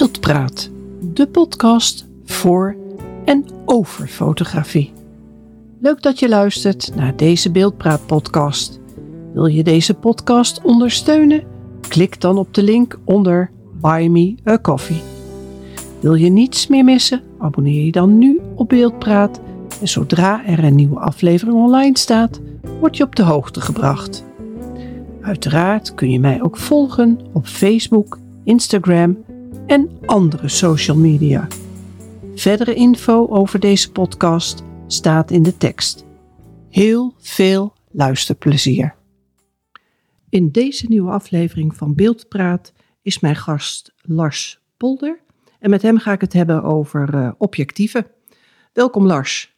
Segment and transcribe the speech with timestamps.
[0.00, 0.70] Beeldpraat,
[1.00, 2.76] de podcast voor
[3.24, 4.92] en over fotografie.
[5.80, 8.80] Leuk dat je luistert naar deze Beeldpraat podcast.
[9.34, 11.42] Wil je deze podcast ondersteunen?
[11.88, 13.50] Klik dan op de link onder
[13.80, 15.02] Buy Me a Coffee.
[16.00, 17.22] Wil je niets meer missen?
[17.38, 19.40] Abonneer je dan nu op Beeldpraat
[19.80, 22.40] en zodra er een nieuwe aflevering online staat,
[22.80, 24.24] word je op de hoogte gebracht.
[25.20, 29.16] Uiteraard kun je mij ook volgen op Facebook, Instagram
[29.70, 31.48] en andere social media.
[32.34, 36.04] Verdere info over deze podcast staat in de tekst.
[36.68, 38.94] Heel veel luisterplezier.
[40.28, 45.20] In deze nieuwe aflevering van Beeldpraat is mijn gast Lars Polder
[45.58, 48.06] en met hem ga ik het hebben over uh, objectieven.
[48.72, 49.56] Welkom Lars.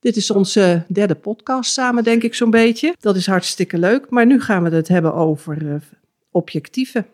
[0.00, 2.94] Dit is onze derde podcast samen, denk ik zo'n beetje.
[3.00, 4.10] Dat is hartstikke leuk.
[4.10, 5.74] Maar nu gaan we het hebben over uh,
[6.30, 7.06] objectieven.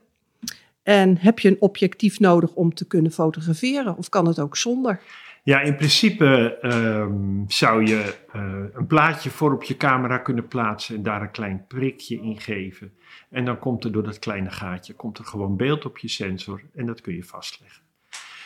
[0.84, 3.96] En heb je een objectief nodig om te kunnen fotograferen?
[3.96, 5.00] Of kan het ook zonder?
[5.42, 10.96] Ja, in principe um, zou je uh, een plaatje voor op je camera kunnen plaatsen
[10.96, 12.92] en daar een klein prikje in geven.
[13.30, 16.62] En dan komt er door dat kleine gaatje komt er gewoon beeld op je sensor
[16.74, 17.82] en dat kun je vastleggen.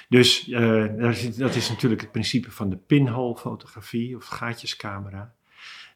[0.08, 0.86] Dus uh,
[1.36, 5.32] dat is natuurlijk het principe van de pinhole fotografie of gaatjescamera.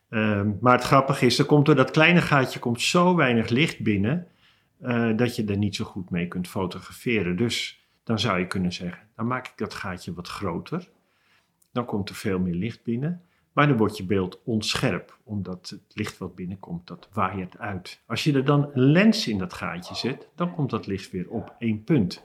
[0.09, 3.81] Um, maar het grappige is, er komt door dat kleine gaatje komt zo weinig licht
[3.81, 4.27] binnen
[4.83, 7.37] uh, dat je er niet zo goed mee kunt fotograferen.
[7.37, 10.89] Dus dan zou je kunnen zeggen, dan maak ik dat gaatje wat groter.
[11.73, 13.23] Dan komt er veel meer licht binnen.
[13.53, 18.03] Maar dan wordt je beeld onscherp, omdat het licht wat binnenkomt, dat waait uit.
[18.07, 21.29] Als je er dan een lens in dat gaatje zet, dan komt dat licht weer
[21.29, 22.25] op één punt.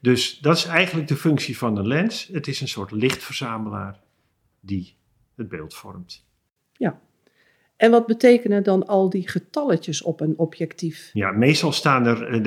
[0.00, 2.26] Dus dat is eigenlijk de functie van een lens.
[2.26, 4.00] Het is een soort lichtverzamelaar
[4.60, 4.96] die
[5.34, 6.26] het beeld vormt.
[6.72, 7.00] Ja.
[7.76, 11.10] En wat betekenen dan al die getalletjes op een objectief?
[11.12, 12.46] Ja, meestal staan er,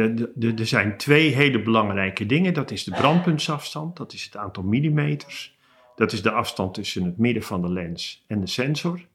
[0.59, 2.53] er zijn twee hele belangrijke dingen.
[2.53, 5.57] Dat is de brandpuntsafstand, dat is het aantal millimeters.
[5.95, 9.05] Dat is de afstand tussen het midden van de lens en de sensor.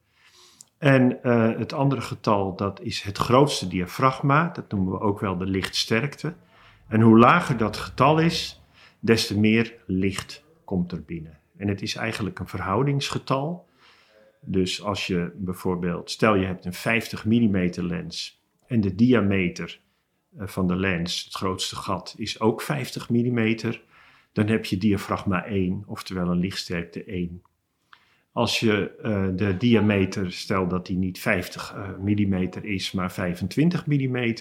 [0.79, 4.51] En uh, het andere getal, dat is het grootste diafragma.
[4.53, 6.35] Dat noemen we ook wel de lichtsterkte.
[6.89, 8.63] En hoe lager dat getal is,
[9.01, 11.39] des te meer licht komt er binnen.
[11.57, 13.67] En het is eigenlijk een verhoudingsgetal.
[14.45, 19.81] Dus als je bijvoorbeeld, stel je hebt een 50 mm lens en de diameter
[20.39, 23.57] eh, van de lens, het grootste gat, is ook 50 mm,
[24.33, 27.43] dan heb je diafragma 1, oftewel een lichtsterkte 1.
[28.33, 33.87] Als je uh, de diameter, stel dat die niet 50 uh, mm is, maar 25
[33.87, 34.35] mm,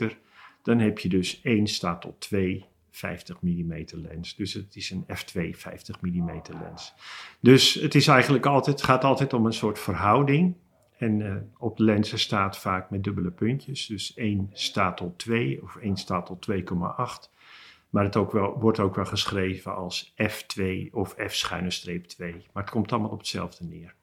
[0.64, 4.36] dan heb je dus 1 staat tot 2 50 mm lens.
[4.36, 6.94] Dus het is een f2 50 mm lens.
[7.40, 10.56] Dus het is eigenlijk altijd, gaat altijd om een soort verhouding.
[10.98, 13.86] En uh, op lenzen staat vaak met dubbele puntjes.
[13.86, 17.30] Dus 1 staat tot 2 of 1 staat tot 2,8.
[17.90, 22.24] Maar het ook wel, wordt ook wel geschreven als f2 of f-2.
[22.54, 23.94] Maar het komt allemaal op hetzelfde neer.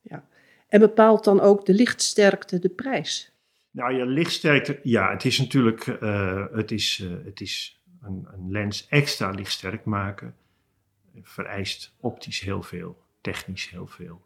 [0.00, 0.24] Ja.
[0.68, 3.32] En bepaalt dan ook de lichtsterkte de prijs?
[3.70, 8.50] Nou ja, lichtsterkte, ja, het is natuurlijk, uh, het is, uh, het is een, een,
[8.50, 10.34] lens extra lichtsterk maken,
[11.22, 14.24] vereist optisch heel veel, technisch heel veel.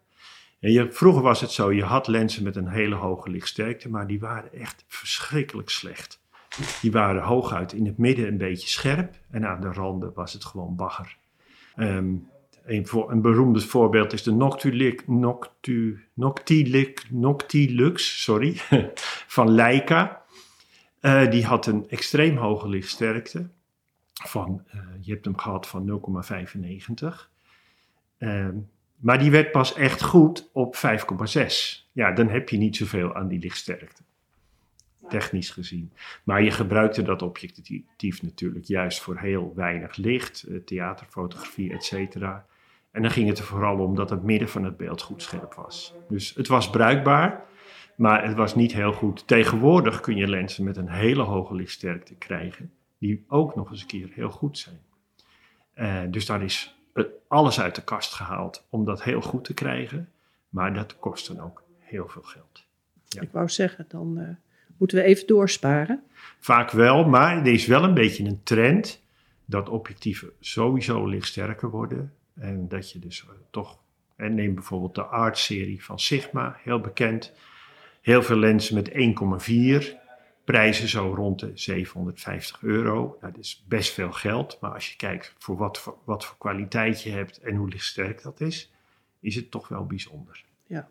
[0.59, 4.07] En je, vroeger was het zo, je had lenzen met een hele hoge lichtsterkte, maar
[4.07, 6.19] die waren echt verschrikkelijk slecht.
[6.81, 10.45] Die waren hooguit in het midden een beetje scherp en aan de randen was het
[10.45, 11.17] gewoon bagger.
[11.75, 12.29] Um,
[12.65, 18.55] een, voor, een beroemd voorbeeld is de Noctilux, Noctu, Noctilux, Noctilux sorry,
[19.37, 20.21] van Leica.
[21.01, 23.49] Uh, die had een extreem hoge lichtsterkte.
[24.27, 27.29] Van, uh, je hebt hem gehad van 0,95.
[28.17, 28.47] Uh,
[28.95, 31.89] maar die werd pas echt goed op 5,6.
[31.91, 34.01] Ja, dan heb je niet zoveel aan die lichtsterkte.
[35.09, 35.91] Technisch gezien.
[36.23, 42.45] Maar je gebruikte dat objectief natuurlijk juist voor heel weinig licht, uh, theaterfotografie, et cetera.
[42.91, 45.53] En dan ging het er vooral om dat het midden van het beeld goed scherp
[45.53, 45.93] was.
[46.09, 47.43] Dus het was bruikbaar,
[47.95, 49.27] maar het was niet heel goed.
[49.27, 52.71] Tegenwoordig kun je lenzen met een hele hoge lichtsterkte krijgen,
[53.01, 54.79] die ook nog eens een keer heel goed zijn.
[55.75, 56.75] Uh, dus daar is
[57.27, 60.09] alles uit de kast gehaald om dat heel goed te krijgen,
[60.49, 62.65] maar dat kost dan ook heel veel geld.
[63.05, 63.21] Ja.
[63.21, 64.27] Ik wou zeggen, dan uh,
[64.77, 66.03] moeten we even doorsparen.
[66.39, 69.01] Vaak wel, maar er is wel een beetje een trend
[69.45, 73.79] dat objectieven sowieso lichtsterker worden en dat je dus uh, toch,
[74.15, 77.33] en neem bijvoorbeeld de Art-serie van Sigma, heel bekend.
[78.01, 80.00] Heel veel lenzen met 1,4,
[80.43, 83.17] prijzen zo rond de 750 euro.
[83.21, 86.37] Nou, dat is best veel geld, maar als je kijkt voor wat, voor wat voor
[86.37, 88.71] kwaliteit je hebt en hoe lichtsterk dat is,
[89.19, 90.43] is het toch wel bijzonder.
[90.67, 90.89] Ja.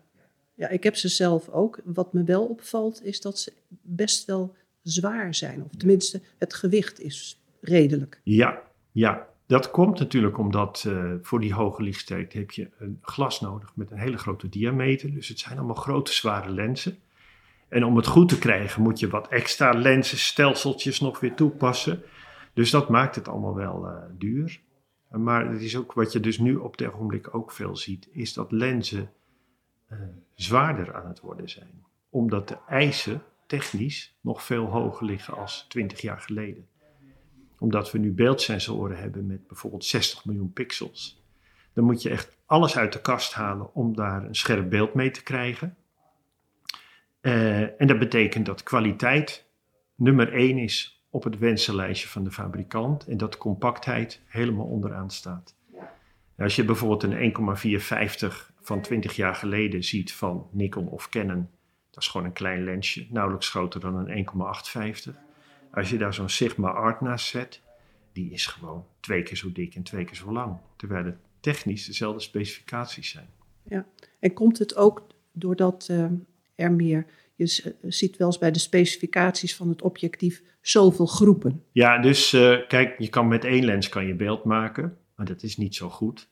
[0.53, 1.79] ja, ik heb ze zelf ook.
[1.83, 6.99] Wat me wel opvalt is dat ze best wel zwaar zijn, of tenminste het gewicht
[6.99, 8.19] is redelijk.
[8.23, 8.61] Ja,
[8.91, 13.75] Ja, dat komt natuurlijk omdat uh, voor die hoge lichtsterkte heb je een glas nodig
[13.75, 15.13] met een hele grote diameter.
[15.13, 16.97] Dus het zijn allemaal grote zware lenzen.
[17.71, 22.03] En om het goed te krijgen moet je wat extra lensenstelseltjes nog weer toepassen.
[22.53, 24.61] Dus dat maakt het allemaal wel uh, duur.
[25.09, 28.33] Maar het is ook wat je dus nu op dit ogenblik ook veel ziet, is
[28.33, 29.11] dat lenzen
[29.91, 29.99] uh,
[30.33, 31.83] zwaarder aan het worden zijn.
[32.09, 36.67] Omdat de eisen technisch nog veel hoger liggen als 20 jaar geleden.
[37.59, 41.23] Omdat we nu beeldsensoren hebben met bijvoorbeeld 60 miljoen pixels.
[41.73, 45.11] Dan moet je echt alles uit de kast halen om daar een scherp beeld mee
[45.11, 45.75] te krijgen.
[47.21, 49.45] Uh, en dat betekent dat kwaliteit
[49.95, 55.55] nummer 1 is op het wensenlijstje van de fabrikant en dat compactheid helemaal onderaan staat.
[56.37, 61.49] Als je bijvoorbeeld een 1,450 van 20 jaar geleden ziet van Nikon of Canon,
[61.89, 65.15] dat is gewoon een klein lensje, nauwelijks groter dan een 1,850.
[65.71, 67.61] Als je daar zo'n Sigma Art naast zet,
[68.13, 70.57] die is gewoon twee keer zo dik en twee keer zo lang.
[70.75, 73.27] Terwijl het technisch dezelfde specificaties zijn.
[73.63, 73.85] Ja,
[74.19, 76.05] en komt het ook doordat uh,
[76.55, 77.05] er meer,
[77.35, 81.63] je ziet wel eens bij de specificaties van het objectief zoveel groepen.
[81.71, 85.43] Ja, dus uh, kijk, je kan met één lens kan je beeld maken, maar dat
[85.43, 86.29] is niet zo goed.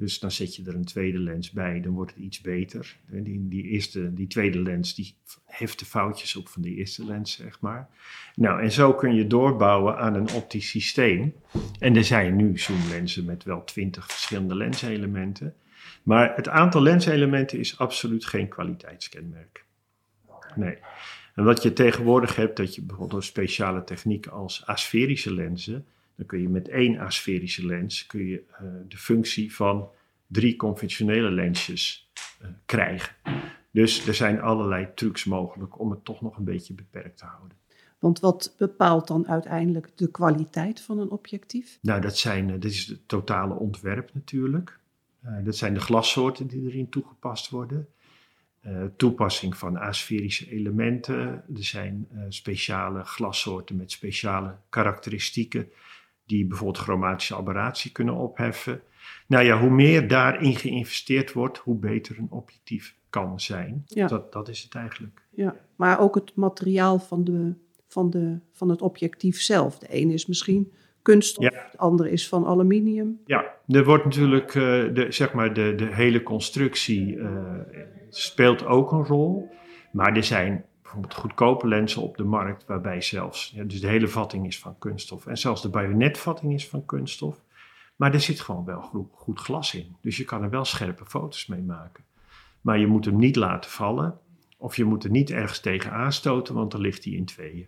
[0.00, 2.96] Dus dan zet je er een tweede lens bij, dan wordt het iets beter.
[3.10, 5.14] Die, die, eerste, die tweede lens die
[5.44, 7.88] heeft de foutjes op van de eerste lens, zeg maar.
[8.34, 11.34] Nou, en zo kun je doorbouwen aan een optisch systeem.
[11.78, 15.54] En er zijn nu zoomlenzen met wel twintig verschillende lenselementen.
[16.10, 19.64] Maar het aantal lenselementen is absoluut geen kwaliteitskenmerk.
[20.54, 20.78] Nee.
[21.34, 25.86] En wat je tegenwoordig hebt, dat je bijvoorbeeld een speciale techniek als asferische lenzen
[26.20, 29.88] dan kun je met één asferische lens kun je, uh, de functie van
[30.26, 32.10] drie conventionele lensjes
[32.42, 33.14] uh, krijgen.
[33.70, 37.56] Dus er zijn allerlei trucs mogelijk om het toch nog een beetje beperkt te houden.
[37.98, 41.78] Want wat bepaalt dan uiteindelijk de kwaliteit van een objectief?
[41.82, 44.79] Nou, dat, zijn, uh, dat is het totale ontwerp natuurlijk.
[45.44, 47.88] Dat zijn de glassoorten die erin toegepast worden.
[48.66, 51.16] Uh, toepassing van asferische elementen.
[51.54, 55.68] Er zijn uh, speciale glassoorten met speciale karakteristieken
[56.26, 58.82] die bijvoorbeeld chromatische aberratie kunnen opheffen.
[59.26, 63.82] Nou ja, hoe meer daarin geïnvesteerd wordt, hoe beter een objectief kan zijn.
[63.86, 64.06] Ja.
[64.06, 65.22] Dat, dat is het eigenlijk.
[65.30, 67.54] Ja, maar ook het materiaal van, de,
[67.86, 69.78] van, de, van het objectief zelf.
[69.78, 70.72] De ene is misschien
[71.02, 71.68] kunststof, ja.
[71.72, 73.20] de andere is van aluminium.
[73.26, 74.62] Ja, er wordt natuurlijk, uh,
[74.94, 77.28] de, zeg maar, de, de hele constructie uh,
[78.08, 79.50] speelt ook een rol.
[79.92, 84.08] Maar er zijn bijvoorbeeld goedkope lenzen op de markt, waarbij zelfs, ja, dus de hele
[84.08, 87.42] vatting is van kunststof en zelfs de bajonetvatting is van kunststof.
[87.96, 89.96] Maar er zit gewoon wel goed, goed glas in.
[90.00, 92.04] Dus je kan er wel scherpe foto's mee maken.
[92.60, 94.18] Maar je moet hem niet laten vallen
[94.56, 97.66] of je moet er niet ergens tegen aanstoten, want dan ligt hij in tweeën.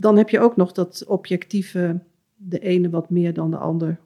[0.00, 3.98] Dan heb je ook nog dat objectieven de ene wat meer dan de ander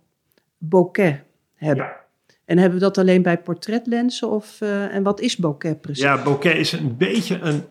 [0.59, 1.15] bokeh
[1.55, 1.85] hebben.
[1.85, 1.99] Ja.
[2.45, 6.03] En hebben we dat alleen bij portretlenzen of uh, en wat is bokeh precies?
[6.03, 7.65] Ja, bokeh is een beetje een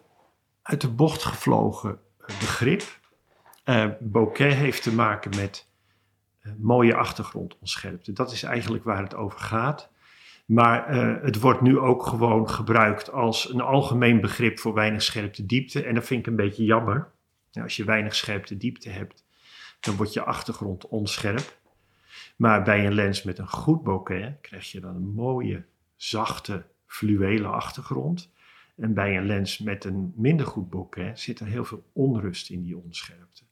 [0.61, 2.00] uit de bocht gevlogen
[2.39, 3.00] begrip.
[3.65, 5.67] Uh, bokeh heeft te maken met
[6.41, 8.13] uh, mooie achtergrondonscherpte.
[8.13, 9.89] Dat is eigenlijk waar het over gaat.
[10.45, 15.45] Maar uh, het wordt nu ook gewoon gebruikt als een algemeen begrip voor weinig scherpte
[15.45, 15.83] diepte.
[15.83, 17.11] En dat vind ik een beetje jammer.
[17.51, 19.25] Nou, als je weinig scherpte diepte hebt,
[19.79, 21.57] dan wordt je achtergrond onscherp.
[22.35, 25.65] Maar bij een lens met een goed bokeh krijg je dan een mooie,
[25.95, 28.31] zachte, fluwelen achtergrond.
[28.75, 32.63] En bij een lens met een minder goed bokeh zit er heel veel onrust in
[32.63, 33.44] die onscherpte.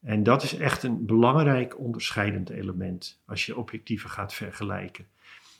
[0.00, 5.06] En dat is echt een belangrijk onderscheidend element als je objectieven gaat vergelijken.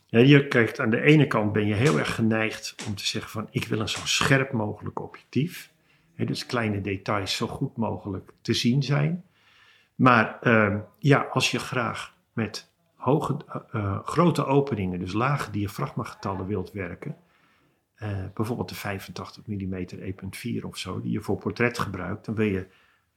[0.06, 3.30] Ja, je kijkt aan de ene kant ben je heel erg geneigd om te zeggen
[3.30, 5.72] van ik wil een zo scherp mogelijk objectief.
[6.16, 9.24] dus kleine details zo goed mogelijk te zien zijn.
[9.94, 13.36] Maar uh, ja, als je graag met hoge,
[13.72, 17.16] uh, grote openingen, dus lage diafragmagetallen wilt werken,
[17.98, 19.86] uh, bijvoorbeeld de 85 mm
[20.60, 22.66] 1.4 of zo, die je voor portret gebruikt, dan wil je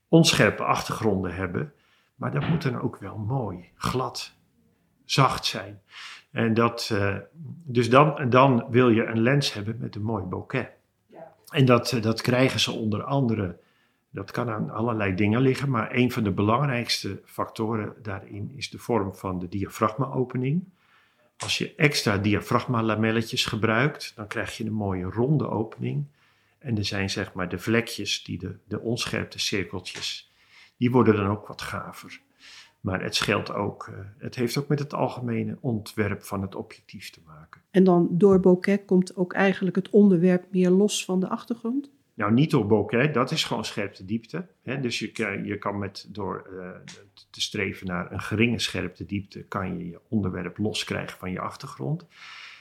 [0.08, 1.72] onscherpe achtergronden hebben,
[2.14, 4.34] maar dat moet dan ook wel mooi, glad,
[5.04, 5.80] zacht zijn.
[6.30, 7.16] En dat, uh,
[7.64, 10.66] dus dan, dan wil je een lens hebben met een mooi bokeh.
[11.06, 11.34] Ja.
[11.50, 13.58] En dat, eh, dat krijgen ze onder andere,
[14.18, 18.78] dat kan aan allerlei dingen liggen, maar een van de belangrijkste factoren daarin is de
[18.78, 20.64] vorm van de diafragmaopening.
[21.36, 26.04] Als je extra diafragma-lamelletjes gebruikt, dan krijg je een mooie ronde opening.
[26.58, 30.32] En er zijn zeg maar de vlekjes, die de, de onscherpte cirkeltjes,
[30.76, 32.20] die worden dan ook wat gaver.
[32.80, 37.10] Maar het scheelt ook, uh, het heeft ook met het algemene ontwerp van het objectief
[37.10, 37.60] te maken.
[37.70, 41.90] En dan door bokeh komt ook eigenlijk het onderwerp meer los van de achtergrond?
[42.18, 44.46] Nou, niet door bokeh, dat is gewoon scherpte diepte.
[44.62, 44.80] Hè?
[44.80, 46.70] Dus je, je kan met, door uh,
[47.30, 52.06] te streven naar een geringe scherpte diepte, kan je je onderwerp loskrijgen van je achtergrond.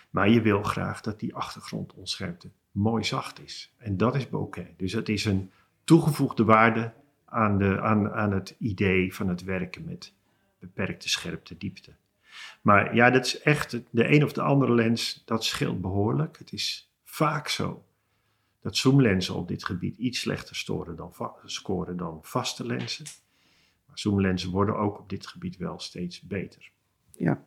[0.10, 3.74] Maar je wil graag dat die achtergrondonscherpte mooi zacht is.
[3.78, 4.66] En dat is bokeh.
[4.76, 5.52] Dus het is een
[5.84, 6.94] toegevoegde waarde
[7.26, 10.14] aan, de, aan, aan het idee van het werken met
[10.60, 11.92] beperkte scherpte diepte.
[12.62, 16.38] Maar ja, dat is echt, de een of de andere lens, dat scheelt behoorlijk.
[16.38, 17.87] Het is vaak zo
[18.62, 21.14] dat zoomlenzen op dit gebied iets slechter storen dan
[21.46, 23.06] scoren dan vaste lenzen.
[23.86, 26.72] Maar zoomlenzen worden ook op dit gebied wel steeds beter.
[27.12, 27.44] Ja,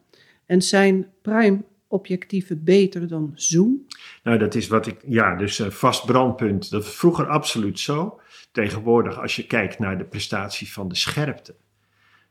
[0.47, 3.87] en zijn prime objectieven beter dan zoom?
[4.23, 8.21] Nou, dat is wat ik, ja, dus uh, vast brandpunt, dat was vroeger absoluut zo.
[8.53, 11.55] Tegenwoordig, als je kijkt naar de prestatie van de scherpte,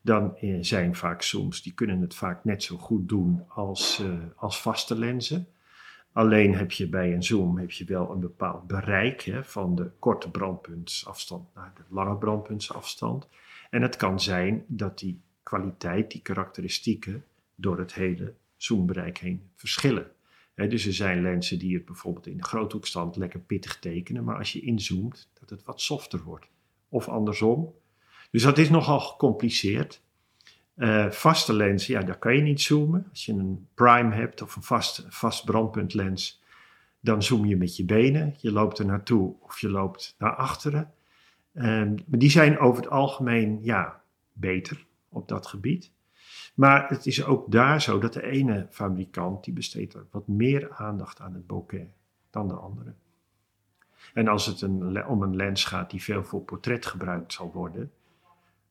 [0.01, 4.13] dan uh, zijn vaak zooms, die kunnen het vaak net zo goed doen als, uh,
[4.35, 5.47] als vaste lenzen.
[6.11, 9.91] Alleen heb je bij een zoom heb je wel een bepaald bereik hè, van de
[9.99, 13.27] korte brandpuntsafstand naar de lange brandpuntsafstand.
[13.69, 17.23] En het kan zijn dat die kwaliteit, die karakteristieken,
[17.55, 20.11] door het hele zoombereik heen verschillen.
[20.55, 24.53] dus er zijn lenzen die het bijvoorbeeld in de groothoekstand lekker pittig tekenen, maar als
[24.53, 26.47] je inzoomt, dat het wat softer wordt.
[26.89, 27.73] Of andersom.
[28.31, 30.01] Dus dat is nogal gecompliceerd.
[30.79, 33.07] Uh, vaste lenzen, ja, daar kan je niet zoomen.
[33.09, 36.43] Als je een prime hebt of een vast, vast brandpuntlens,
[36.99, 38.35] dan zoom je met je benen.
[38.37, 40.93] Je loopt er naartoe of je loopt naar achteren.
[41.53, 44.01] Uh, maar die zijn over het algemeen ja,
[44.33, 45.91] beter op dat gebied.
[46.53, 51.19] Maar het is ook daar zo dat de ene fabrikant die besteedt wat meer aandacht
[51.19, 51.87] aan het bokeh
[52.29, 52.93] dan de andere.
[54.13, 57.91] En als het een, om een lens gaat die veel voor portret gebruikt zal worden,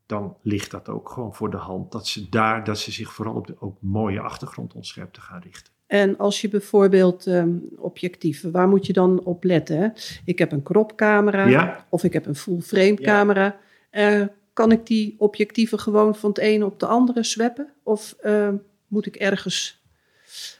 [0.09, 3.35] dan ligt dat ook gewoon voor de hand dat ze daar, dat ze zich vooral
[3.35, 5.73] op de ook mooie achtergrondontwerpen gaan richten.
[5.87, 9.93] En als je bijvoorbeeld um, objectieven, waar moet je dan op letten?
[10.25, 13.57] Ik heb een cropcamera of ik heb een full frame camera.
[13.93, 14.23] Uh,
[14.53, 17.69] kan ik die objectieven gewoon van het ene op de andere swappen?
[17.83, 18.49] Of uh,
[18.87, 19.83] moet ik ergens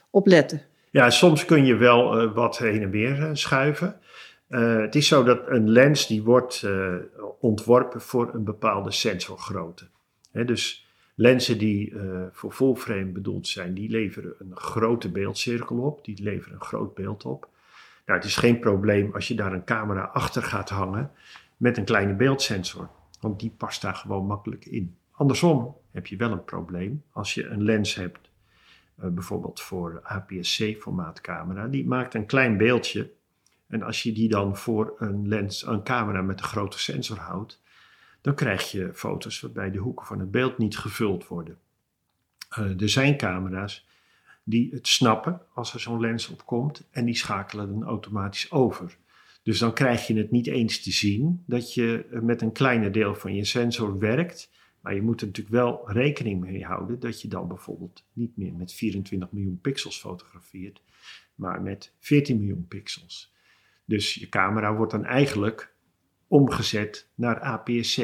[0.09, 0.61] op letten?
[0.91, 3.99] Ja, soms kun je wel uh, wat heen en weer schuiven.
[4.49, 6.95] Uh, het is zo dat een lens die wordt uh,
[7.39, 9.87] ontworpen voor een bepaalde sensorgrootte.
[10.31, 16.23] Dus lenzen die uh, voor fullframe bedoeld zijn, die leveren een grote beeldcirkel op, die
[16.23, 17.49] leveren een groot beeld op.
[18.05, 21.11] Nou, het is geen probleem als je daar een camera achter gaat hangen
[21.57, 22.89] met een kleine beeldsensor,
[23.19, 24.95] want die past daar gewoon makkelijk in.
[25.11, 28.29] Andersom heb je wel een probleem als je een lens hebt,
[28.95, 33.09] bijvoorbeeld voor APS-C-formaatcamera, die maakt een klein beeldje
[33.69, 37.61] en als je die dan voor een lens, een camera met een grote sensor houdt,
[38.21, 41.57] dan krijg je foto's waarbij de hoeken van het beeld niet gevuld worden.
[42.59, 43.87] Uh, er zijn camera's
[44.43, 48.97] die het snappen als er zo'n lens op komt en die schakelen dan automatisch over.
[49.43, 53.15] Dus dan krijg je het niet eens te zien dat je met een kleiner deel
[53.15, 54.49] van je sensor werkt.
[54.81, 58.53] Maar je moet er natuurlijk wel rekening mee houden dat je dan bijvoorbeeld niet meer
[58.53, 60.81] met 24 miljoen pixels fotografeert,
[61.35, 63.33] maar met 14 miljoen pixels.
[63.89, 65.73] Dus je camera wordt dan eigenlijk
[66.27, 67.97] omgezet naar APS-C.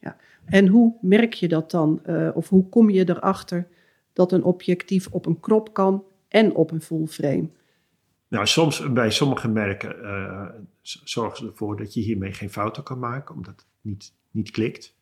[0.00, 0.16] Ja.
[0.44, 3.68] En hoe merk je dat dan, uh, of hoe kom je erachter
[4.12, 7.48] dat een objectief op een crop kan en op een full frame?
[8.28, 10.48] Nou, soms bij sommige merken uh,
[10.82, 14.96] zorgen ze ervoor dat je hiermee geen fouten kan maken, omdat het niet, niet klikt.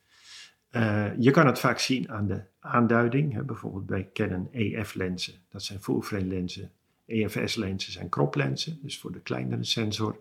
[0.70, 5.34] Uh, je kan het vaak zien aan de aanduiding, hè, bijvoorbeeld bij Canon EF-lenzen.
[5.48, 6.70] Dat zijn full frame lenzen
[7.06, 10.20] EFS-lenzen zijn kroplenzen, dus voor de kleinere sensor.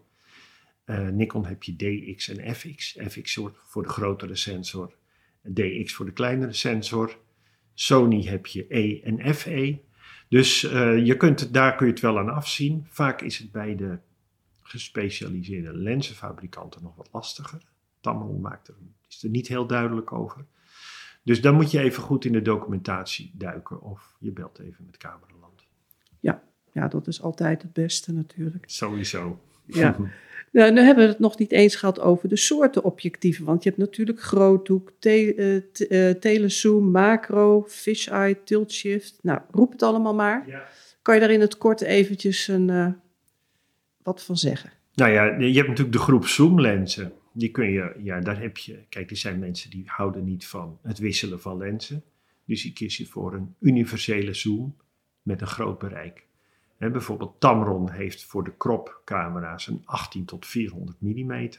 [0.86, 2.98] Uh, Nikon heb je DX en FX.
[3.08, 4.96] FX voor de grotere sensor,
[5.42, 7.18] DX voor de kleinere sensor.
[7.74, 9.80] Sony heb je E en FE.
[10.30, 12.86] Dus uh, je kunt daar kun je het wel aan afzien.
[12.90, 14.00] Vaak is het bij de
[14.62, 17.62] gespecialiseerde lenzenfabrikanten nog wat lastiger.
[18.02, 18.76] Tamron maakt er,
[19.08, 20.46] is er niet heel duidelijk over.
[21.24, 24.98] Dus dan moet je even goed in de documentatie duiken of je belt even met
[24.98, 25.35] cameraland.
[26.76, 28.64] Ja, dat is altijd het beste natuurlijk.
[28.68, 29.40] Sowieso.
[29.66, 29.96] Ja.
[30.52, 33.46] Nou, nu hebben we het nog niet eens gehad over de soorten objectieven.
[33.46, 35.36] Want je hebt natuurlijk groothoek, te,
[35.90, 39.20] uh, telezoom, macro, fisheye, tilt shift.
[39.22, 40.44] Nou, roep het allemaal maar.
[40.48, 40.68] Ja.
[41.02, 42.88] Kan je daar in het kort eventjes een, uh,
[44.04, 44.72] wat van zeggen?
[44.94, 47.14] Nou ja, je hebt natuurlijk de groep zoomlenzen.
[47.34, 50.78] Die kun je, ja, daar heb je, kijk, er zijn mensen die houden niet van
[50.82, 52.04] het wisselen van lenzen.
[52.46, 54.76] Dus die kies je voor een universele zoom
[55.22, 56.26] met een groot bereik
[56.78, 61.50] bijvoorbeeld Tamron heeft voor de crop-camera's een 18 tot 400 mm.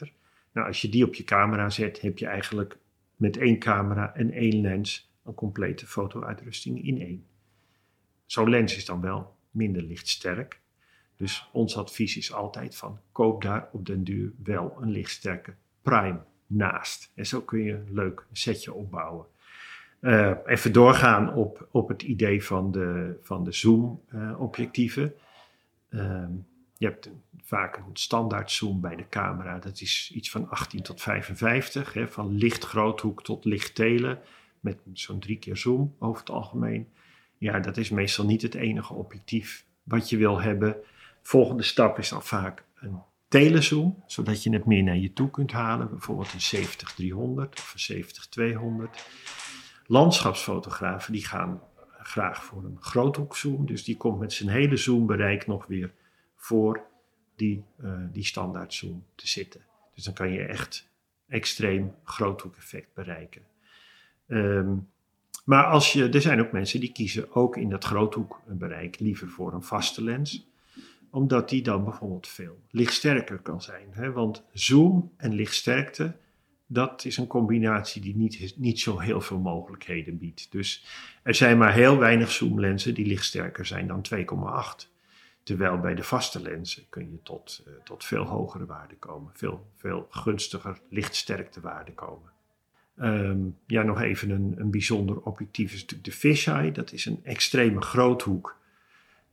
[0.52, 2.78] Nou, als je die op je camera zet, heb je eigenlijk
[3.16, 7.26] met één camera en één lens een complete foto-uitrusting in één.
[8.26, 10.61] Zo'n lens is dan wel minder lichtsterk.
[11.16, 16.20] Dus ons advies is altijd van koop daar op den duur wel een lichtsterke prime
[16.46, 17.12] naast.
[17.14, 19.26] En zo kun je een leuk setje opbouwen.
[20.00, 25.15] Uh, even doorgaan op, op het idee van de, van de zoom-objectieven.
[25.91, 26.25] Uh,
[26.79, 27.11] je hebt
[27.43, 29.59] vaak een standaard zoom bij de camera.
[29.59, 31.93] Dat is iets van 18 tot 55.
[31.93, 34.19] Hè, van licht groothoek tot licht telen.
[34.61, 36.88] Met zo'n drie keer zoom over het algemeen.
[37.38, 40.76] Ja, dat is meestal niet het enige objectief wat je wil hebben.
[41.23, 44.03] Volgende stap is dan vaak een telezoom.
[44.07, 45.91] Zodat je het meer naar je toe kunt halen.
[45.91, 46.67] Bijvoorbeeld een
[47.12, 48.91] 70-300 of een 70-200.
[49.87, 51.61] Landschapsfotografen die gaan
[51.99, 53.66] graag voor een groothoekzoom.
[53.66, 55.93] Dus die komt met zijn hele zoombereik nog weer
[56.37, 56.81] voor
[57.37, 59.61] die, uh, die standaard zoom te zitten.
[59.95, 60.88] Dus dan kan je echt
[61.28, 63.43] extreem groothoekeffect bereiken.
[64.26, 64.88] Um,
[65.45, 69.52] maar als je, er zijn ook mensen die kiezen ook in dat groothoekbereik liever voor
[69.52, 70.47] een vaste lens.
[71.11, 73.88] Omdat die dan bijvoorbeeld veel lichtsterker kan zijn.
[73.90, 74.12] Hè?
[74.12, 76.16] Want zoom en lichtsterkte,
[76.66, 80.52] dat is een combinatie die niet, niet zo heel veel mogelijkheden biedt.
[80.52, 80.87] Dus
[81.23, 84.94] er zijn maar heel weinig zoomlenzen die lichtsterker zijn dan 2,8.
[85.42, 89.30] Terwijl bij de vaste lenzen kun je tot, uh, tot veel hogere waarden komen.
[89.35, 92.30] Veel, veel gunstiger lichtsterktewaarden komen.
[93.00, 96.73] Um, ja, nog even een, een bijzonder objectief is natuurlijk de fisheye.
[96.73, 98.56] Dat is een extreme groothoek.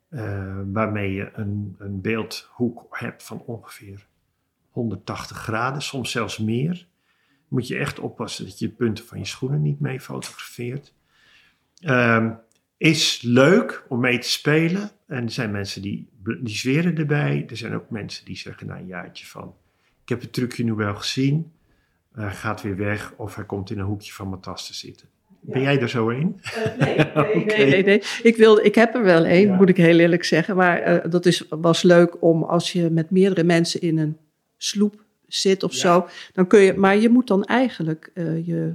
[0.10, 4.06] Uh, waarmee je een, een beeldhoek hebt van ongeveer
[4.70, 6.88] 180 graden, soms zelfs meer.
[7.54, 10.94] Moet je echt oppassen dat je de punten van je schoenen niet mee fotografeert.
[11.86, 12.40] Um,
[12.78, 14.92] is leuk om mee te spelen.
[15.08, 16.10] En er zijn mensen die,
[16.42, 17.46] die zweren erbij.
[17.50, 19.56] Er zijn ook mensen die zeggen na een jaartje van...
[20.04, 21.52] Ik heb het trucje nu wel gezien.
[22.12, 25.08] Hij gaat weer weg of hij komt in een hoekje van mijn tas te zitten.
[25.42, 26.40] Ben jij er zo een?
[26.44, 26.96] Uh, nee,
[27.36, 30.24] nee, nee, nee, nee, Ik, wil, ik heb er wel een, moet ik heel eerlijk
[30.24, 30.56] zeggen.
[30.56, 34.18] Maar uh, dat is, was leuk om als je met meerdere mensen in een
[34.58, 35.03] sloep
[35.36, 36.08] zit of zo.
[36.34, 38.74] Dan kun je, maar je moet dan eigenlijk uh, je,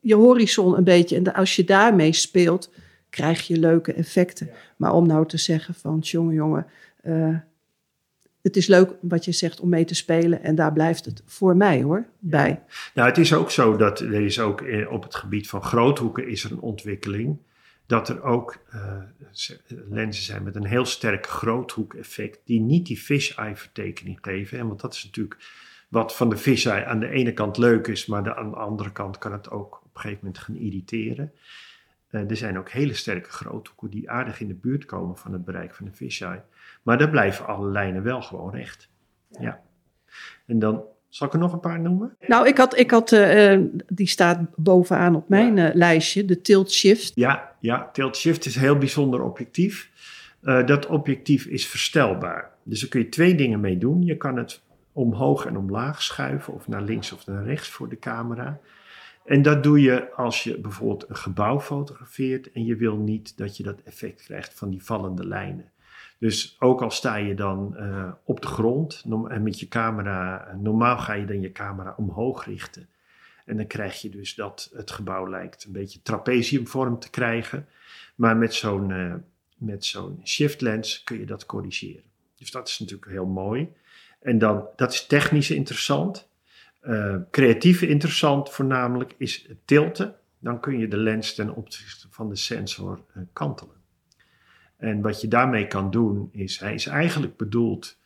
[0.00, 1.16] je horizon een beetje.
[1.16, 2.70] En als je daarmee speelt,
[3.10, 4.50] krijg je leuke effecten.
[4.76, 6.66] Maar om nou te zeggen van, jongen, jongen
[8.44, 11.56] het is leuk wat je zegt om mee te spelen en daar blijft het voor
[11.56, 12.60] mij hoor, bij.
[12.94, 16.44] Nou, het is ook zo dat er is ook op het gebied van groothoeken is
[16.44, 17.36] er een ontwikkeling.
[17.86, 19.02] Dat er ook uh,
[19.88, 24.58] lenzen zijn met een heel sterk groothoek-effect, die niet die fisheye vertekening geven.
[24.58, 25.36] En want dat is natuurlijk
[25.88, 29.18] wat van de fisheye aan de ene kant leuk is, maar aan de andere kant
[29.18, 31.32] kan het ook op een gegeven moment gaan irriteren.
[32.10, 35.44] Uh, er zijn ook hele sterke groothoeken die aardig in de buurt komen van het
[35.44, 36.42] bereik van de fisheye.
[36.82, 38.88] Maar daar blijven alle lijnen wel gewoon recht.
[39.28, 39.60] Ja.
[40.46, 42.16] En dan zal ik er nog een paar noemen?
[42.26, 47.12] Nou, ik had, ik had uh, die staat bovenaan op mijn lijstje, de tilt shift.
[47.14, 49.90] Ja, ja, tilt shift is een heel bijzonder objectief.
[50.42, 52.50] Uh, dat objectief is verstelbaar.
[52.62, 54.02] Dus daar kun je twee dingen mee doen.
[54.02, 57.98] Je kan het omhoog en omlaag schuiven, of naar links of naar rechts voor de
[57.98, 58.60] camera.
[59.24, 63.56] En dat doe je als je bijvoorbeeld een gebouw fotografeert en je wil niet dat
[63.56, 65.72] je dat effect krijgt van die vallende lijnen.
[66.18, 70.98] Dus ook al sta je dan uh, op de grond en met je camera, normaal
[70.98, 72.88] ga je dan je camera omhoog richten.
[73.44, 77.68] En dan krijg je dus dat het gebouw lijkt een beetje trapeziumvorm te krijgen.
[78.14, 79.14] Maar met zo'n uh,
[79.56, 82.02] met zo'n shift lens kun je dat corrigeren.
[82.36, 83.72] Dus dat is natuurlijk heel mooi.
[84.20, 86.28] En dan, dat is technisch interessant.
[86.82, 90.14] Uh, creatief interessant voornamelijk is het tilten.
[90.38, 93.74] Dan kun je de lens ten opzichte van de sensor kantelen.
[94.76, 97.98] En wat je daarmee kan doen is, hij is eigenlijk bedoeld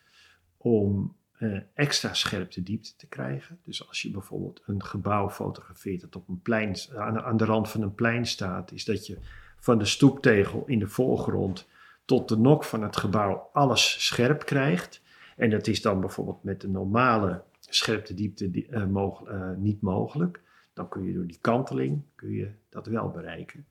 [0.57, 3.59] om uh, extra scherpte diepte te krijgen.
[3.64, 7.83] Dus als je bijvoorbeeld een gebouw fotografeert dat op een plein, aan, de rand van
[7.83, 9.18] een plein staat, is dat je
[9.59, 11.68] van de stoeptegel in de voorgrond
[12.05, 15.03] tot de nok van het gebouw alles scherp krijgt.
[15.37, 20.40] En dat is dan bijvoorbeeld met de normale scherptediepte die, uh, mog uh, niet mogelijk.
[20.72, 23.66] Dan kun je door die kanteling kun je dat wel bereiken.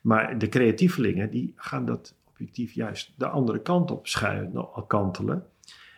[0.00, 5.46] Maar de creatievelingen die gaan dat objectief juist de andere kant op schuiven, kantelen.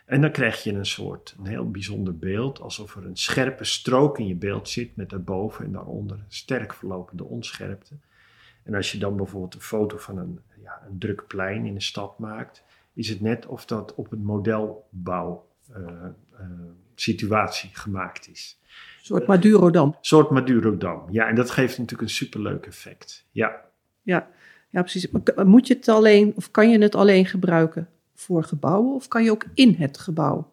[0.05, 4.19] En dan krijg je een soort, een heel bijzonder beeld, alsof er een scherpe strook
[4.19, 7.95] in je beeld zit met daarboven en daaronder sterk verlopende onscherpte.
[8.63, 11.81] En als je dan bijvoorbeeld een foto van een, ja, een druk plein in een
[11.81, 12.63] stad maakt,
[12.93, 16.47] is het net of dat op een modelbouw uh, uh,
[16.95, 18.59] situatie gemaakt is.
[18.63, 19.87] Een soort Madurodam.
[19.87, 21.27] Een soort Madurodam, ja.
[21.27, 23.25] En dat geeft natuurlijk een superleuk effect.
[23.31, 23.61] Ja.
[24.01, 24.27] Ja,
[24.69, 25.07] ja, precies.
[25.45, 29.31] Moet je het alleen, of kan je het alleen gebruiken voor gebouwen, of kan je
[29.31, 30.51] ook in het gebouw?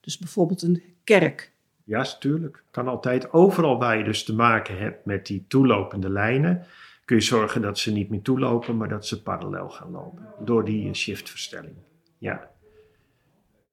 [0.00, 1.52] Dus bijvoorbeeld een kerk.
[1.84, 2.62] Ja, natuurlijk.
[2.70, 3.32] Kan altijd.
[3.32, 6.64] Overal waar je dus te maken hebt met die toelopende lijnen,
[7.04, 10.26] kun je zorgen dat ze niet meer toelopen, maar dat ze parallel gaan lopen.
[10.44, 11.74] Door die shiftverstelling.
[12.18, 12.50] Ja.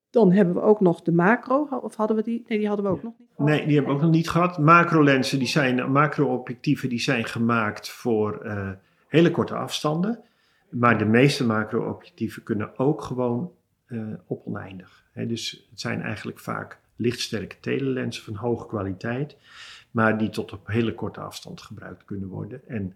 [0.10, 2.46] Dan hebben we ook nog de macro, of hadden we die?
[2.48, 3.28] Nee, die hadden we ook nog niet.
[3.38, 4.58] Nee, die hebben we ook nog niet gehad.
[4.58, 8.70] Macrolensen, die zijn, macro-objectieven, die zijn gemaakt voor uh,
[9.08, 10.24] hele korte afstanden.
[10.70, 13.52] Maar de meeste macro-objectieven kunnen ook gewoon
[13.88, 15.04] uh, op oneindig.
[15.14, 19.38] Dus het zijn eigenlijk vaak lichtsterke telelensen van hoge kwaliteit,
[19.92, 22.68] maar die tot op hele korte afstand gebruikt kunnen worden.
[22.68, 22.96] En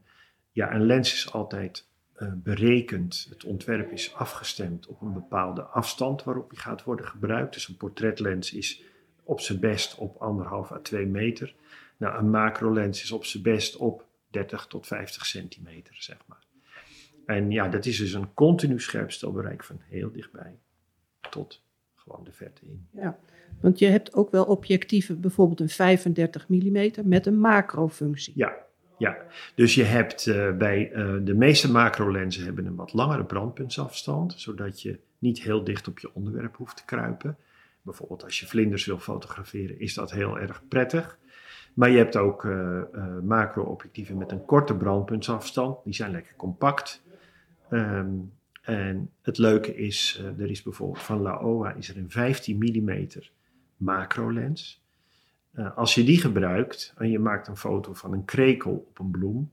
[0.51, 6.23] ja, een lens is altijd uh, berekend, het ontwerp is afgestemd op een bepaalde afstand
[6.23, 7.53] waarop die gaat worden gebruikt.
[7.53, 8.81] Dus een portretlens is
[9.23, 11.55] op zijn best op anderhalf à 2 meter.
[11.97, 16.43] Nou, een macrolens is op zijn best op 30 tot 50 centimeter, zeg maar.
[17.29, 20.59] En ja, dat is dus een continu scherpstelbereik van heel dichtbij
[21.29, 21.63] tot
[21.95, 22.87] gewoon de verte in.
[22.91, 23.19] Ja,
[23.61, 28.33] want je hebt ook wel objectieven, bijvoorbeeld een 35 mm met een macrofunctie.
[28.35, 28.53] Ja,
[28.97, 29.17] ja.
[29.55, 34.81] dus je hebt uh, bij uh, de meeste macrolenzen hebben een wat langere brandpuntsafstand, zodat
[34.81, 37.37] je niet heel dicht op je onderwerp hoeft te kruipen.
[37.81, 41.17] Bijvoorbeeld als je vlinders wil fotograferen, is dat heel erg prettig.
[41.73, 42.81] Maar je hebt ook uh,
[43.23, 45.83] macro-objectieven met een korte brandpuntsafstand.
[45.83, 47.01] Die zijn lekker compact.
[47.71, 52.57] Um, en het leuke is, uh, er is bijvoorbeeld van Laowa is er een 15
[52.57, 53.07] mm
[53.77, 54.83] macro lens.
[55.53, 59.11] Uh, als je die gebruikt en je maakt een foto van een krekel op een
[59.11, 59.51] bloem,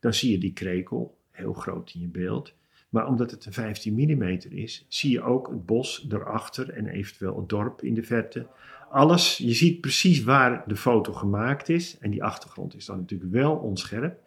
[0.00, 2.54] dan zie je die krekel heel groot in je beeld.
[2.88, 7.36] Maar omdat het een 15 mm is, zie je ook het bos erachter en eventueel
[7.36, 8.46] het dorp in de verte.
[8.90, 11.98] Alles, je ziet precies waar de foto gemaakt is.
[11.98, 14.20] En die achtergrond is dan natuurlijk wel onscherp,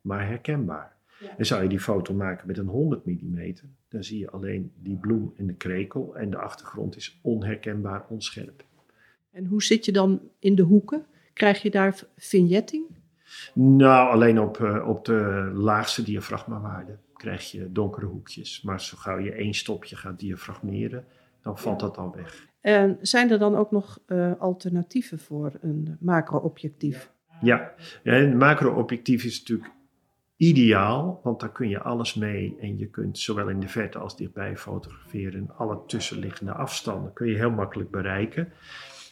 [0.00, 0.97] maar herkenbaar.
[1.36, 3.54] En zou je die foto maken met een 100 mm,
[3.88, 8.64] dan zie je alleen die bloem en de krekel en de achtergrond is onherkenbaar onscherp.
[9.30, 11.06] En hoe zit je dan in de hoeken?
[11.32, 12.84] Krijg je daar vignetting?
[13.54, 18.62] Nou, alleen op, uh, op de laagste diafragmawaarde krijg je donkere hoekjes.
[18.62, 21.04] Maar zo gauw je één stopje gaat diafragmeren,
[21.42, 22.46] dan valt dat al weg.
[22.60, 27.12] En zijn er dan ook nog uh, alternatieven voor een macro-objectief?
[27.40, 29.70] Ja, ja een macro-objectief is natuurlijk
[30.38, 34.16] ideaal, want daar kun je alles mee en je kunt zowel in de verte als
[34.16, 35.50] dichtbij fotograferen.
[35.56, 38.52] Alle tussenliggende afstanden kun je heel makkelijk bereiken.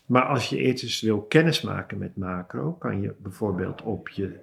[0.07, 4.39] Maar als je eerst eens wil kennismaken met macro, kan je bijvoorbeeld op, je,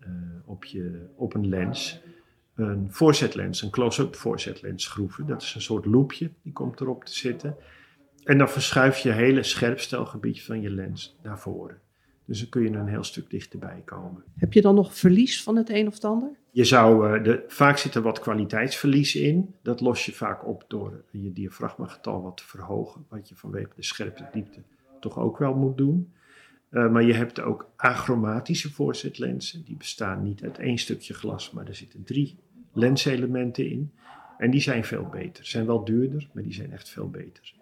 [0.00, 0.08] uh,
[0.44, 2.00] op, je, op een lens
[2.56, 5.26] een voorzetlens, een close-up voorzetlens schroeven.
[5.26, 7.56] Dat is een soort loopje, die komt erop te zitten.
[8.24, 11.80] En dan verschuif je hele scherpstelgebied van je lens naar voren.
[12.26, 14.24] Dus dan kun je een heel stuk dichterbij komen.
[14.36, 16.30] Heb je dan nog verlies van het een of het ander?
[16.50, 19.54] Je zou, uh, de, vaak zit er wat kwaliteitsverlies in.
[19.62, 23.06] Dat los je vaak op door je diafragmagetal wat te verhogen.
[23.08, 24.62] Wat je vanwege de scherpte diepte
[25.00, 26.12] toch ook wel moet doen.
[26.70, 29.64] Uh, maar je hebt ook achromatische voorzetlenzen.
[29.64, 32.38] Die bestaan niet uit één stukje glas, maar er zitten drie
[32.72, 33.92] lenselementen in.
[34.38, 35.46] En die zijn veel beter.
[35.46, 37.54] Zijn wel duurder, maar die zijn echt veel beter.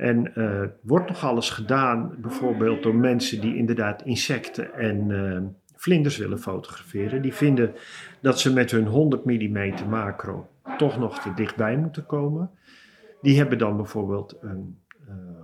[0.00, 5.38] En uh, wordt nog alles gedaan, bijvoorbeeld door mensen die inderdaad insecten en uh,
[5.76, 7.22] vlinders willen fotograferen.
[7.22, 7.74] Die vinden
[8.20, 12.50] dat ze met hun 100 mm macro toch nog te dichtbij moeten komen.
[13.22, 14.78] Die hebben dan bijvoorbeeld een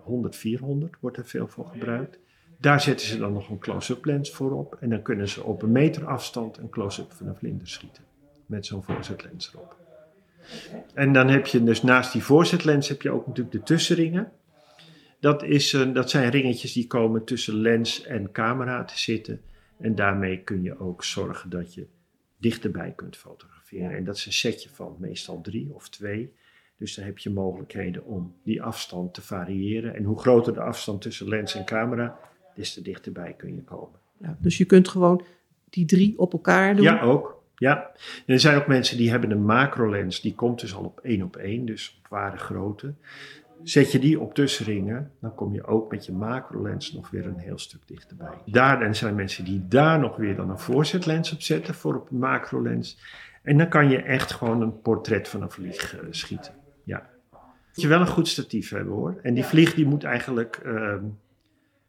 [0.09, 2.19] uh, 100-400, wordt er veel voor gebruikt.
[2.59, 4.77] Daar zetten ze dan nog een close-up lens voor op.
[4.81, 8.03] En dan kunnen ze op een meter afstand een close-up van een vlinder schieten.
[8.47, 9.77] Met zo'n voorzetlens erop.
[10.95, 14.33] En dan heb je dus naast die voorzetlens heb je ook natuurlijk de tussenringen.
[15.21, 19.41] Dat, is, dat zijn ringetjes die komen tussen lens en camera te zitten.
[19.79, 21.87] En daarmee kun je ook zorgen dat je
[22.39, 23.97] dichterbij kunt fotograferen.
[23.97, 26.33] En dat is een setje van meestal drie of twee.
[26.79, 29.95] Dus dan heb je mogelijkheden om die afstand te variëren.
[29.95, 32.19] En hoe groter de afstand tussen lens en camera,
[32.55, 34.01] des te dichterbij kun je komen.
[34.19, 35.25] Ja, dus je kunt gewoon
[35.71, 36.85] die drie op elkaar doen?
[36.85, 37.43] Ja, ook.
[37.57, 37.93] Ja.
[38.27, 41.23] En er zijn ook mensen die hebben een macrolens, die komt dus al op één
[41.23, 42.95] op één, dus op ware grootte.
[43.63, 47.39] Zet je die op tussenringen, dan kom je ook met je macrolens nog weer een
[47.39, 48.35] heel stuk dichterbij.
[48.47, 52.11] Daar en zijn mensen die daar nog weer dan een voorzetlens op zetten voor op
[52.11, 52.99] een macrolens.
[53.43, 56.55] En dan kan je echt gewoon een portret van een vlieg uh, schieten.
[56.85, 57.11] Ja.
[57.33, 59.19] Moet je wel een goed statief hebben hoor.
[59.23, 60.95] En die vlieg die moet eigenlijk uh,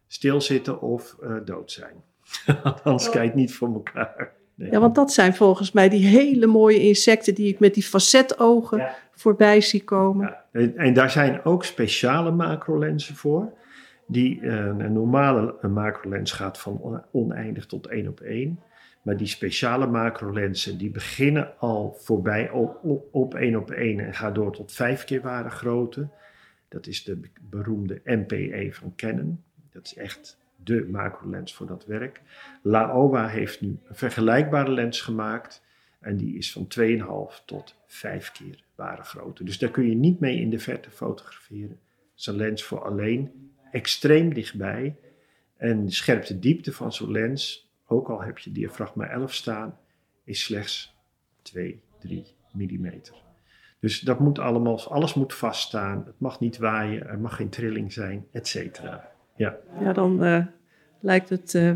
[0.08, 2.04] stilzitten of uh, dood zijn.
[2.84, 4.36] Anders kijkt niet voor elkaar.
[4.56, 4.72] Nee.
[4.72, 8.78] Ja, want dat zijn volgens mij die hele mooie insecten die ik met die facetogen
[8.78, 8.96] ja.
[9.12, 10.28] voorbij zie komen.
[10.28, 10.46] Ja.
[10.58, 13.54] En, en, daar zijn ook speciale macrolenzen voor.
[14.08, 18.60] Die, uh, een normale macrolens gaat van oneindig tot één op één.
[19.02, 22.80] Maar die speciale macrolenzen die beginnen al voorbij op,
[23.12, 26.08] op één op één en gaan door tot vijf keer ware grootte.
[26.68, 29.44] Dat is de beroemde MPE van Canon.
[29.72, 32.22] Dat is echt de macrolens voor dat werk.
[32.62, 35.66] Laowa heeft nu een vergelijkbare lens gemaakt.
[36.00, 39.44] En die is van 2,5 tot 5 keer ware grootte.
[39.44, 41.80] Dus daar kun je niet mee in de verte fotograferen.
[42.26, 44.96] een lens voor alleen, extreem dichtbij.
[45.58, 49.78] En de scherpte diepte van zo'n lens, ook al heb je diafragma 11 staan,
[50.24, 50.96] is slechts
[51.42, 53.16] 2, 3 millimeter.
[53.80, 56.04] Dus dat moet allemaal, alles moet vaststaan.
[56.06, 59.12] Het mag niet waaien, er mag geen trilling zijn, et cetera.
[59.36, 59.58] Ja.
[59.80, 60.46] ja, dan uh,
[61.00, 61.76] lijkt het uh,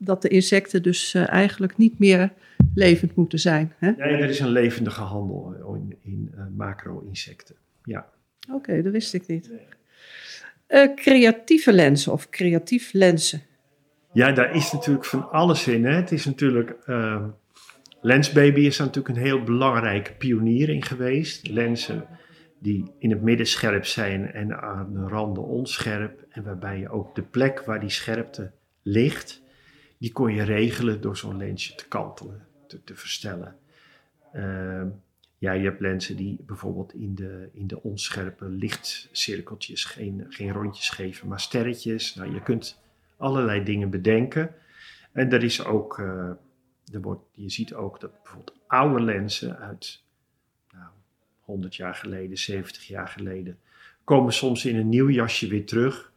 [0.00, 2.32] dat de insecten dus uh, eigenlijk niet meer
[2.74, 3.72] levend moeten zijn.
[3.78, 3.90] Hè?
[3.90, 7.54] Nee, er is een levendige handel in, in macro-insecten.
[7.84, 8.06] Ja.
[8.48, 9.50] Oké, okay, dat wist ik niet.
[10.94, 13.42] creatieve lenzen of creatief lenzen.
[14.12, 15.84] Ja, daar is natuurlijk van alles in.
[15.84, 15.94] Hè?
[15.94, 17.28] Het is natuurlijk ehm,
[18.00, 21.48] Lensbaby is daar natuurlijk een heel belangrijke pionier in geweest.
[21.48, 22.06] Lenzen
[22.58, 26.24] die in het midden scherp zijn en aan de randen onscherp.
[26.30, 28.50] En waarbij je ook de plek waar die scherpte
[28.82, 29.42] ligt,
[30.00, 33.56] die kon je regelen door zo'n lensje te kantelen, te, te verstellen.
[34.34, 34.82] Uh,
[35.38, 40.88] ja, je hebt lenzen die bijvoorbeeld in de, in de onscherpe lichtcirkeltjes geen, geen rondjes
[40.88, 42.14] geven, maar sterretjes.
[42.14, 42.80] Nou, je kunt
[43.16, 44.54] allerlei dingen bedenken.
[45.12, 45.98] En er is ook...
[45.98, 46.30] Uh,
[46.92, 50.02] er wordt, je ziet ook dat bijvoorbeeld oude lenzen uit
[50.72, 50.88] nou,
[51.40, 53.58] 100 jaar geleden, 70 jaar geleden,
[54.04, 56.12] komen soms in een nieuw jasje weer terug,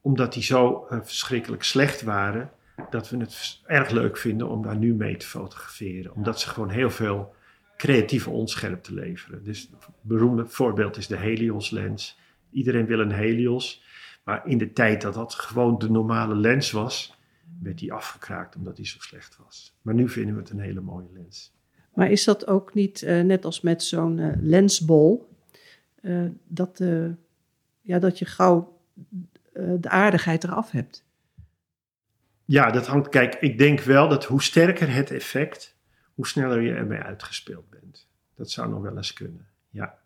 [0.00, 2.50] omdat die zo uh, verschrikkelijk slecht waren,
[2.90, 6.14] dat we het erg leuk vinden om daar nu mee te fotograferen.
[6.14, 7.34] Omdat ze gewoon heel veel
[7.76, 9.44] creatieve onscherpte leveren.
[9.44, 12.18] Dus het beroemde voorbeeld is de Helios lens.
[12.50, 13.82] Iedereen wil een Helios,
[14.24, 17.18] maar in de tijd dat dat gewoon de normale lens was,
[17.62, 19.76] werd die afgekraakt omdat die zo slecht was.
[19.82, 21.56] Maar nu vinden we het een hele mooie lens.
[21.94, 25.28] Maar is dat ook niet uh, net als met zo'n uh, lensbol,
[26.02, 26.82] uh, dat,
[27.80, 28.80] ja, dat je gauw
[29.52, 31.07] de aardigheid eraf hebt?
[32.48, 33.08] Ja, dat hangt.
[33.08, 35.76] Kijk, ik denk wel dat hoe sterker het effect,
[36.14, 38.08] hoe sneller je ermee uitgespeeld bent.
[38.34, 39.46] Dat zou nog wel eens kunnen.
[39.70, 39.98] Ja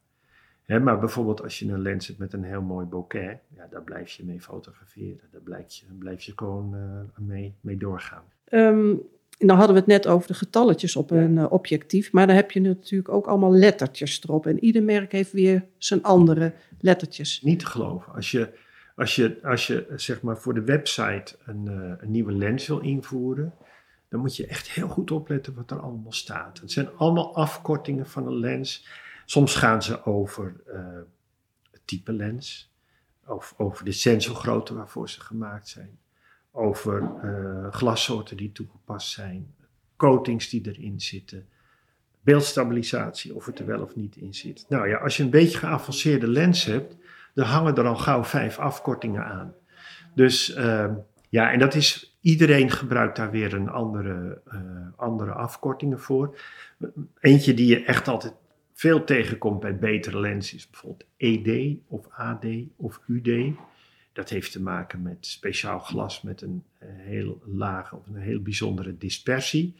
[0.81, 4.11] maar bijvoorbeeld als je een lens hebt met een heel mooi bokeh, ja, daar blijf
[4.11, 5.28] je mee fotograferen.
[5.31, 8.22] Daar blijf je, blijf je gewoon uh, mee, mee doorgaan.
[8.50, 9.00] Um,
[9.38, 12.50] nou hadden we het net over de getalletjes op een uh, objectief, maar dan heb
[12.50, 14.46] je natuurlijk ook allemaal lettertjes erop.
[14.46, 17.42] En ieder merk heeft weer zijn andere lettertjes.
[17.42, 18.14] Niet te geloven.
[18.14, 18.48] Als je,
[18.96, 22.81] als je, als je zeg maar voor de website een, uh, een nieuwe lens wil
[22.81, 23.55] invoeren,
[24.09, 26.61] dan moet je echt heel goed opletten wat er allemaal staat.
[26.61, 28.87] Het zijn allemaal afkortingen van een lens.
[29.24, 30.74] Soms gaan ze over uh,
[31.70, 32.72] het type lens,
[33.26, 35.98] of over de sensorgrootte waarvoor ze gemaakt zijn,
[36.50, 39.55] over uh, glassoorten die toegepast zijn,
[39.96, 41.48] coatings die erin zitten,
[42.20, 44.64] beeldstabilisatie, of het er wel of niet in zit.
[44.68, 46.96] Nou ja, als je een beetje geavanceerde lens hebt,
[47.35, 49.55] dan hangen er al gauw vijf afkortingen aan.
[50.14, 50.90] Dus uh,
[51.29, 54.61] ja, en dat is, iedereen gebruikt daar weer een andere, uh,
[54.97, 56.38] andere afkortingen voor.
[57.21, 58.35] Eentje die je echt altijd
[58.73, 62.45] veel tegenkomt bij betere lenzen bijvoorbeeld ED of AD
[62.77, 63.55] of UD.
[64.12, 68.42] Dat heeft te maken met speciaal glas met een eh, heel lage of een heel
[68.42, 69.75] bijzondere dispersie.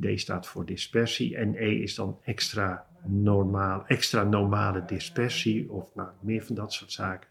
[0.00, 6.08] D staat voor dispersie en E is dan extra, normaal, extra normale dispersie of nou,
[6.20, 7.28] meer van dat soort zaken.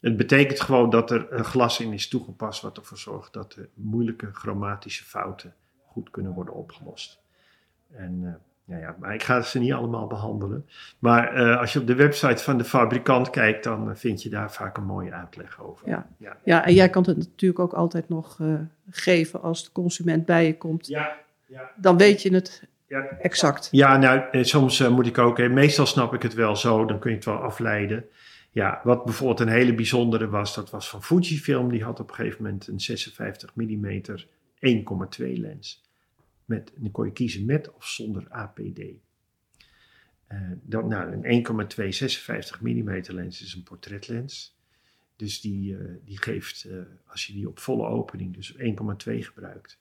[0.00, 3.68] Het betekent gewoon dat er een glas in is toegepast wat ervoor zorgt dat de
[3.74, 5.54] moeilijke chromatische fouten
[5.86, 7.20] goed kunnen worden opgelost.
[7.90, 8.32] En uh,
[8.64, 10.66] ja, ja, maar ik ga ze niet allemaal behandelen.
[10.98, 14.28] Maar uh, als je op de website van de fabrikant kijkt, dan eh, vind je
[14.28, 15.88] daar vaak een mooie uitleg over.
[15.88, 16.36] Ja, ja.
[16.44, 18.38] ja en jij kan het natuurlijk ook altijd nog
[18.90, 20.86] geven als de consument bij je komt.
[20.86, 21.16] Ja.
[21.76, 23.00] Dan weet je het ja.
[23.18, 23.68] exact.
[23.70, 27.16] Ja, nou, soms moet ik ook, meestal snap ik het wel zo, dan kun je
[27.16, 28.04] het wel afleiden.
[28.52, 31.70] Ja, wat bijvoorbeeld een hele bijzondere was, dat was van Fujifilm.
[31.70, 34.02] Die had op een gegeven moment een 56 mm
[35.20, 35.90] 1,2 lens.
[36.44, 38.78] Met, dan kon je kiezen met of zonder APD.
[38.78, 41.46] Uh, dan, nou, een
[41.84, 44.56] 1,2 56 mm lens is een portretlens.
[45.16, 49.78] Dus die, uh, die geeft, uh, als je die op volle opening, dus 1,2 gebruikt,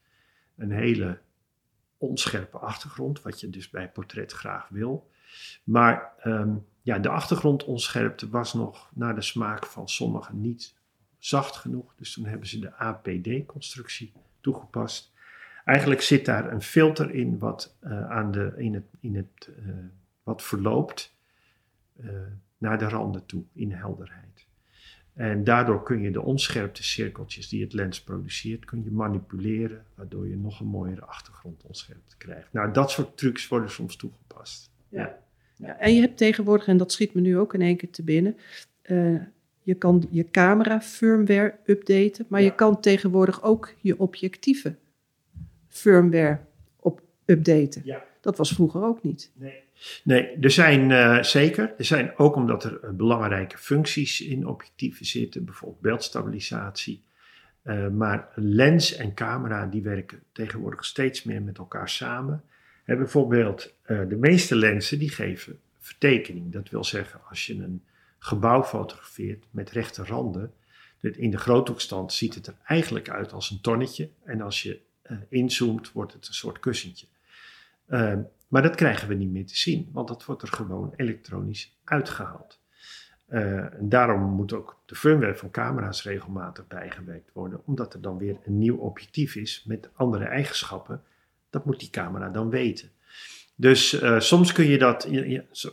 [0.56, 1.20] een hele
[2.02, 5.10] onscherpe achtergrond, wat je dus bij portret graag wil.
[5.64, 10.76] Maar um, ja, de achtergrondonscherpte was nog naar de smaak van sommigen niet
[11.18, 11.96] zacht genoeg.
[11.96, 15.12] Dus toen hebben ze de APD-constructie toegepast.
[15.66, 19.74] Eigenlijk zit daar een filter in wat, uh, aan de, in het, in het, uh,
[20.24, 21.16] wat verloopt
[22.00, 22.12] uh,
[22.58, 24.48] naar de randen toe in helderheid.
[25.14, 30.28] En daardoor kun je de onscherpte cirkeltjes die het lens produceert, kun je manipuleren, waardoor
[30.28, 32.54] je nog een mooiere achtergrond onscherpte krijgt.
[32.54, 34.72] Nou, dat soort trucs worden soms toegepast.
[34.90, 35.18] Ja.
[35.58, 35.78] ja.
[35.80, 38.38] En je hebt tegenwoordig, en dat schiet me nu ook in één keer te binnen,
[39.64, 42.46] je kan je camera firmware updaten, maar ja.
[42.46, 44.78] je kan tegenwoordig ook je objectieven
[45.68, 46.40] firmware
[46.76, 47.82] op updaten.
[47.86, 48.04] Ja.
[48.22, 49.32] Dat was vroeger ook niet.
[49.34, 49.64] Nee,
[50.04, 51.74] nee er zijn uh, zeker.
[51.78, 57.04] Er zijn ook omdat er uh, belangrijke functies in objectieven zitten, bijvoorbeeld beeldstabilisatie.
[57.64, 62.44] Uh, maar lens en camera die werken tegenwoordig steeds meer met elkaar samen.
[62.86, 66.52] En bijvoorbeeld de meeste lenzen die geven vertekening.
[66.52, 67.84] Dat wil zeggen, als je een
[68.20, 70.54] gebouw fotografeert met rechte randen,
[71.00, 74.10] in de groothoekstand ziet het er eigenlijk uit als een tonnetje.
[74.24, 74.80] En als je
[75.30, 77.08] inzoomt, wordt het een soort kussentje.
[77.92, 78.14] Uh,
[78.48, 82.60] maar dat krijgen we niet meer te zien, want dat wordt er gewoon elektronisch uitgehaald.
[83.28, 88.38] En daarom moet ook de firmware van camera's regelmatig bijgewerkt worden, omdat er dan weer
[88.46, 91.04] een nieuw objectief is met andere eigenschappen.
[91.50, 92.90] Dat moet die camera dan weten.
[93.56, 95.10] Dus uh, soms kun je dat,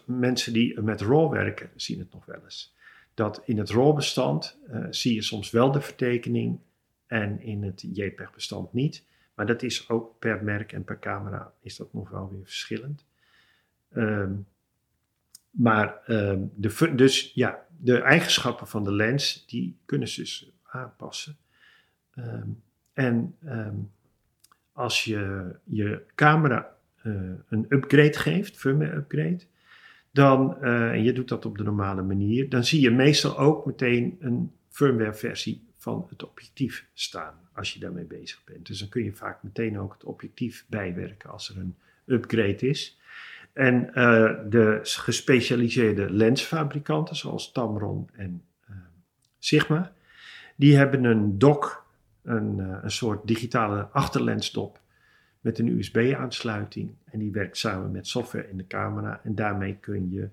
[0.05, 2.75] mensen die met RAW werken, zien het nog wel eens.
[3.15, 6.59] Dat in het RAW-bestand uh, zie je soms wel de vertekening
[7.07, 9.05] en in het JPEG-bestand niet.
[9.39, 13.05] Maar dat is ook per merk en per camera is dat nog wel weer verschillend.
[13.97, 14.47] Um,
[15.51, 21.37] maar um, de, dus ja, de eigenschappen van de lens, die kunnen ze dus aanpassen.
[22.17, 23.35] Um, en
[24.73, 29.41] als je je camera uh, een upgrade geeft, firmware upgrade,
[30.11, 33.67] dan, uh, en je doet dat op de normale manier, dan zie je meestal ook
[33.67, 35.68] meteen een firmware versie
[36.09, 38.67] het objectief staan als je daarmee bezig bent.
[38.67, 42.99] Dus dan kun je vaak meteen ook het objectief bijwerken als er een upgrade is.
[43.53, 43.93] En uh,
[44.49, 48.77] de gespecialiseerde lensfabrikanten zoals Tamron en uh,
[49.39, 49.93] Sigma,
[50.57, 51.87] die hebben een dock,
[52.23, 54.81] een, uh, een soort digitale achterlensdop
[55.41, 56.91] met een USB-aansluiting.
[57.05, 59.21] En die werkt samen met software in de camera.
[59.25, 60.29] En daarmee kun je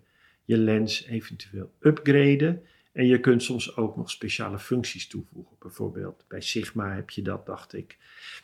[0.46, 2.64] je lens eventueel upgraden.
[2.96, 5.56] En je kunt soms ook nog speciale functies toevoegen.
[5.60, 7.98] Bijvoorbeeld bij Sigma heb je dat, dacht ik.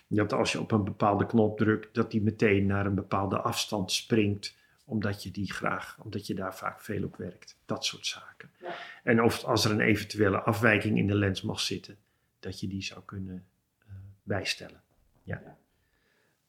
[0.07, 3.91] Dat als je op een bepaalde knop drukt, dat die meteen naar een bepaalde afstand
[3.91, 4.57] springt.
[4.85, 7.57] Omdat je die graag, omdat je daar vaak veel op werkt.
[7.65, 8.49] Dat soort zaken.
[8.59, 8.75] Ja.
[9.03, 11.97] En of als er een eventuele afwijking in de lens mag zitten,
[12.39, 13.45] dat je die zou kunnen
[13.87, 14.81] uh, bijstellen.
[15.23, 15.57] Ja.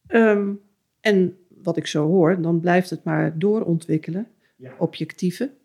[0.08, 0.60] Um,
[1.00, 4.30] en wat ik zo hoor, dan blijft het maar doorontwikkelen.
[4.56, 4.74] Ja.
[4.78, 5.56] Objectieven.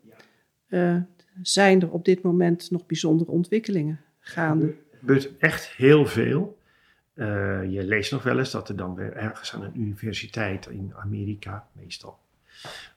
[0.68, 0.94] Ja.
[0.96, 1.02] Uh,
[1.42, 4.66] zijn er op dit moment nog bijzondere ontwikkelingen gaande?
[4.66, 6.58] Er gebeurt echt heel veel.
[7.14, 7.24] Uh,
[7.72, 11.68] je leest nog wel eens dat er dan weer ergens aan een universiteit in Amerika,
[11.72, 12.18] meestal,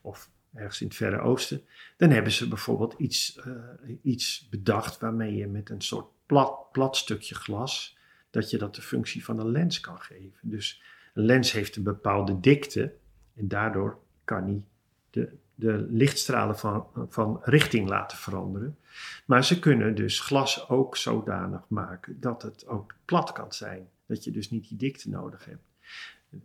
[0.01, 1.61] of ergens in het Verre Oosten,
[1.97, 6.97] dan hebben ze bijvoorbeeld iets, uh, iets bedacht waarmee je met een soort plat, plat
[6.97, 7.97] stukje glas,
[8.29, 10.39] dat je dat de functie van een lens kan geven.
[10.41, 10.81] Dus
[11.13, 12.93] een lens heeft een bepaalde dikte
[13.35, 14.63] en daardoor kan hij
[15.09, 15.29] de,
[15.61, 18.77] de lichtstralen van, van richting laten veranderen.
[19.25, 23.89] Maar ze kunnen dus glas ook zodanig maken dat het ook plat kan zijn.
[24.05, 25.63] Dat je dus niet die dikte nodig hebt.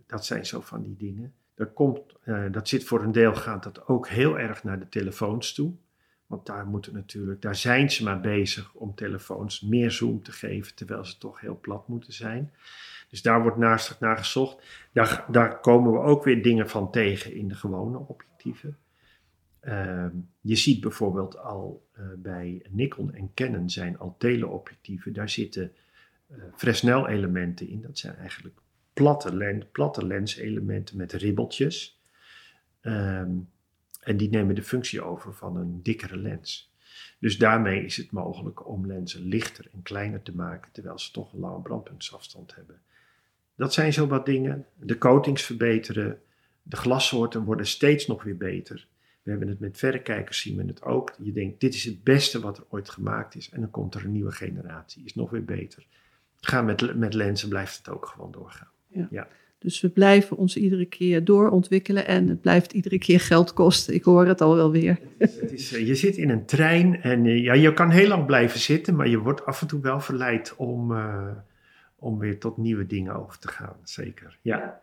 [0.05, 1.33] Dat zijn zo van die dingen.
[1.55, 4.89] Dat, komt, uh, dat zit voor een deel gaat dat ook heel erg naar de
[4.89, 5.73] telefoons toe.
[6.27, 10.75] Want daar moeten natuurlijk, daar zijn ze maar bezig om telefoons meer zoom te geven,
[10.75, 12.53] terwijl ze toch heel plat moeten zijn.
[13.09, 14.63] Dus daar wordt naast naar gezocht.
[14.91, 18.77] Daar, daar komen we ook weer dingen van tegen in de gewone objectieven.
[19.67, 20.05] Uh,
[20.41, 25.13] je ziet bijvoorbeeld al uh, bij Nikon en Canon zijn al teleobjectieven.
[25.13, 25.71] Daar zitten
[26.31, 27.81] uh, Fresnel elementen in.
[27.81, 28.55] Dat zijn eigenlijk
[28.93, 32.01] platte, lens, platte lenselementen met ribbeltjes.
[32.81, 33.49] Um,
[34.01, 36.71] en die nemen de functie over van een dikkere lens.
[37.19, 41.33] Dus daarmee is het mogelijk om lenzen lichter en kleiner te maken, terwijl ze toch
[41.33, 42.79] een lange brandpuntsafstand hebben.
[43.55, 44.65] Dat zijn zo wat dingen.
[44.75, 46.21] De coatings verbeteren.
[46.63, 48.87] De glassoorten worden steeds nog weer beter.
[49.27, 51.15] We hebben het met verrekijkers zien we het ook.
[51.21, 53.49] Je denkt, dit is het beste wat er ooit gemaakt is.
[53.49, 55.85] En dan komt er een nieuwe generatie, is nog weer beter.
[56.39, 58.67] Ga met, met lenzen blijft het ook gewoon doorgaan.
[58.87, 59.07] Ja.
[59.11, 59.27] ja.
[59.57, 63.93] Dus we blijven ons iedere keer doorontwikkelen en het blijft iedere keer geld kosten.
[63.93, 64.99] Ik hoor het al wel weer.
[65.17, 68.95] Het is, je zit in een trein en ja, je kan heel lang blijven zitten,
[68.95, 71.31] maar je wordt af en toe wel verleid om, uh,
[71.95, 73.75] om weer tot nieuwe dingen over te gaan.
[73.83, 74.79] Zeker, ja.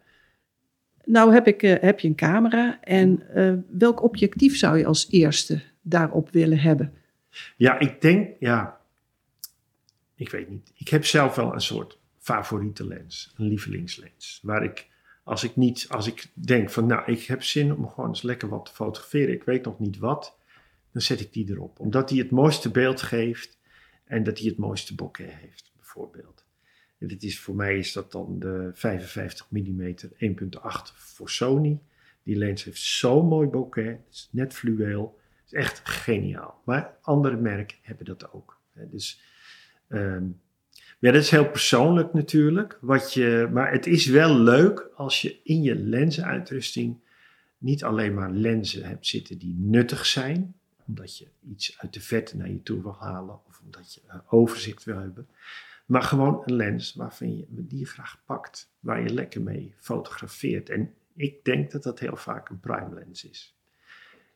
[1.04, 5.06] Nou heb, ik, uh, heb je een camera en uh, welk objectief zou je als
[5.10, 6.92] eerste daarop willen hebben?
[7.56, 8.80] Ja, ik denk, ja,
[10.14, 10.72] ik weet niet.
[10.74, 14.40] Ik heb zelf wel een soort favoriete lens, een lievelingslens.
[14.42, 14.88] Waar ik,
[15.24, 18.48] als ik niet, als ik denk van, nou, ik heb zin om gewoon eens lekker
[18.48, 20.36] wat te fotograferen, ik weet nog niet wat,
[20.92, 21.80] dan zet ik die erop.
[21.80, 23.58] Omdat die het mooiste beeld geeft
[24.04, 26.43] en dat die het mooiste bokeh heeft, bijvoorbeeld.
[27.10, 30.08] En is, voor mij is dat dan de 55 mm 1.8
[30.94, 31.78] voor Sony.
[32.22, 36.62] Die lens heeft zo'n mooi bokeh, het is net fluweel, is echt geniaal.
[36.64, 38.60] Maar andere merken hebben dat ook.
[38.90, 39.20] Dus
[39.88, 40.40] um,
[40.98, 42.78] ja, dat is heel persoonlijk natuurlijk.
[42.80, 46.96] Wat je, maar het is wel leuk als je in je lensuitrusting
[47.58, 50.54] niet alleen maar lenzen hebt zitten die nuttig zijn,
[50.86, 54.84] omdat je iets uit de vet naar je toe wil halen of omdat je overzicht
[54.84, 55.28] wil hebben,
[55.84, 60.70] maar gewoon een lens waarvan je, die graag pakt, waar je lekker mee fotografeert.
[60.70, 63.56] En ik denk dat dat heel vaak een prime lens is.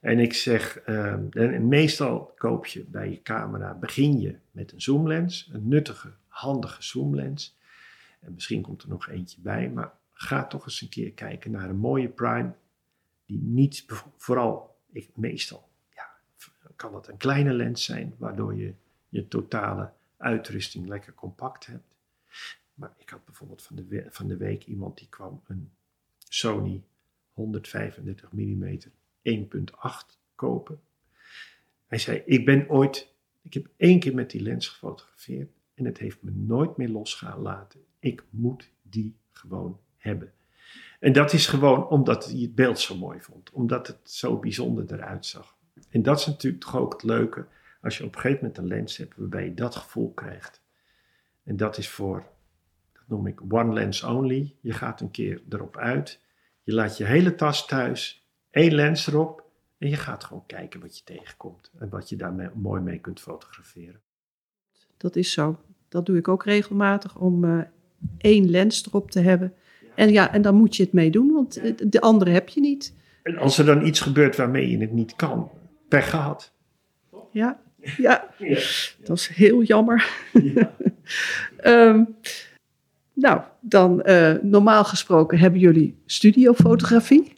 [0.00, 1.16] En ik zeg, uh,
[1.58, 7.56] meestal koop je bij je camera, begin je met een zoomlens, een nuttige, handige zoomlens.
[8.20, 11.68] En misschien komt er nog eentje bij, maar ga toch eens een keer kijken naar
[11.68, 12.52] een mooie prime,
[13.26, 13.84] die niet,
[14.16, 16.10] vooral, ik, meestal, ja,
[16.76, 18.74] kan dat een kleine lens zijn, waardoor je
[19.08, 21.94] je totale uitrusting lekker compact hebt.
[22.74, 25.70] Maar ik had bijvoorbeeld van de, van de week iemand die kwam een
[26.28, 26.82] Sony
[27.32, 28.78] 135 mm
[29.22, 30.80] 1.8 kopen.
[31.86, 35.98] Hij zei: Ik ben ooit, ik heb één keer met die lens gefotografeerd en het
[35.98, 37.80] heeft me nooit meer losgelaten.
[37.98, 40.32] Ik moet die gewoon hebben.
[41.00, 44.92] En dat is gewoon omdat hij het beeld zo mooi vond, omdat het zo bijzonder
[44.92, 45.56] eruit zag.
[45.90, 47.46] En dat is natuurlijk toch ook het leuke
[47.88, 50.62] als je op een gegeven moment een lens hebt waarbij je dat gevoel krijgt.
[51.44, 52.26] En dat is voor,
[52.92, 54.54] dat noem ik one lens only.
[54.60, 56.20] Je gaat een keer erop uit,
[56.62, 59.44] je laat je hele tas thuis, één lens erop
[59.78, 63.20] en je gaat gewoon kijken wat je tegenkomt en wat je daar mooi mee kunt
[63.20, 64.00] fotograferen.
[64.96, 65.60] Dat is zo.
[65.88, 67.62] Dat doe ik ook regelmatig om uh,
[68.18, 69.54] één lens erop te hebben.
[69.94, 71.60] En ja, en dan moet je het mee doen, want
[71.92, 72.94] de andere heb je niet.
[73.22, 75.50] En als er dan iets gebeurt waarmee je het niet kan,
[75.88, 76.52] pech gehad.
[77.30, 77.60] Ja,
[77.96, 78.28] ja,
[79.04, 80.10] dat is heel jammer.
[80.32, 80.72] Ja.
[81.56, 82.04] Ehm,
[83.12, 87.32] nou, dan uh, normaal gesproken hebben jullie studiofotografie.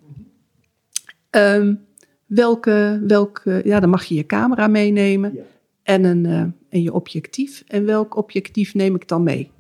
[1.30, 1.86] Um,
[2.26, 5.38] welke, welke, ja, dan mag je je camera meenemen
[5.82, 7.64] en, een, uh, en je objectief.
[7.66, 9.53] En welk objectief neem ik dan mee?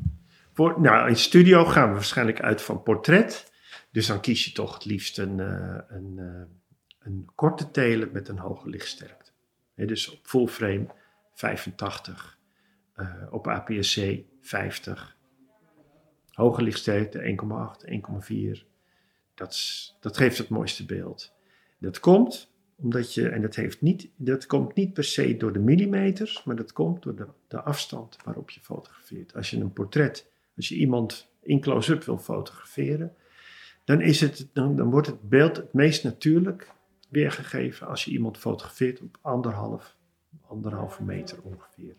[0.52, 3.52] Voor, nou, in studio gaan we waarschijnlijk uit van portret.
[3.92, 6.20] Dus dan kies je toch het liefst een, uh, een,
[6.98, 9.29] een korte telen met een hoge lichtsterkte
[9.86, 10.86] dus op full frame
[11.34, 12.38] 85,
[12.96, 15.16] uh, op APS-C 50,
[16.30, 17.36] hoge lichtsterkte
[17.84, 17.90] 1,8,
[18.56, 18.68] 1,4.
[19.34, 21.34] Dat, dat geeft het mooiste beeld.
[21.78, 22.50] Dat komt
[22.82, 26.56] omdat je, en dat, heeft niet, dat komt niet per se door de millimeters, maar
[26.56, 29.34] dat komt door de, de afstand waarop je fotografeert.
[29.34, 33.14] Als je een portret, als je iemand in close-up wil fotograferen,
[33.84, 36.72] dan, is het, dan, dan wordt het beeld het meest natuurlijk
[37.10, 39.96] weergegeven als je iemand fotografeert op anderhalf,
[40.46, 41.94] anderhalve meter ongeveer.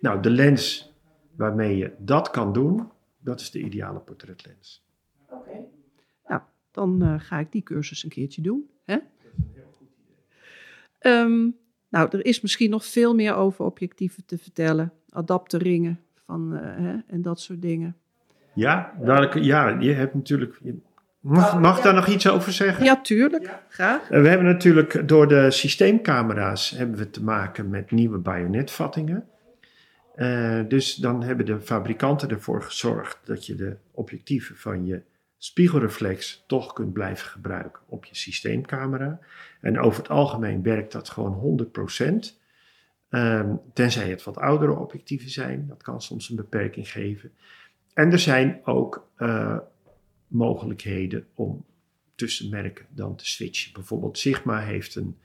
[0.00, 0.92] Nou, de lens
[1.36, 2.88] waarmee je dat kan doen,
[3.18, 4.84] dat is de ideale portretlens.
[5.28, 5.66] Oké.
[6.26, 6.40] Nou,
[6.70, 8.70] dan uh, ga ik die cursus een keertje doen.
[8.84, 8.94] Hè?
[8.94, 11.12] Dat is een heel goed idee.
[11.12, 11.56] Um,
[11.88, 14.92] nou, er is misschien nog veel meer over objectieven te vertellen.
[15.08, 17.96] Adapterringen van, uh, hè, en dat soort dingen.
[18.54, 20.60] Ja, daar, ja, je hebt natuurlijk.
[21.20, 22.84] Mag, mag ik daar nog iets over zeggen?
[22.84, 23.50] Ja, tuurlijk.
[23.68, 24.08] Graag.
[24.08, 29.28] We hebben natuurlijk door de systeemcamera's hebben we te maken met nieuwe bajonetvattingen.
[30.16, 35.02] Uh, dus dan hebben de fabrikanten ervoor gezorgd dat je de objectieven van je
[35.38, 39.18] spiegelreflex toch kunt blijven gebruiken op je systeemcamera.
[39.60, 42.38] En over het algemeen werkt dat gewoon 100%.
[43.10, 47.32] Um, ehm, tenzij het wat oudere objectieven zijn, dat kan soms een beperking geven.
[47.94, 49.58] En er zijn ook uh,
[50.30, 51.64] mogelijkheden om
[52.14, 53.72] tussen merken dan te switchen.
[53.72, 55.18] Bijvoorbeeld Sigma heeft een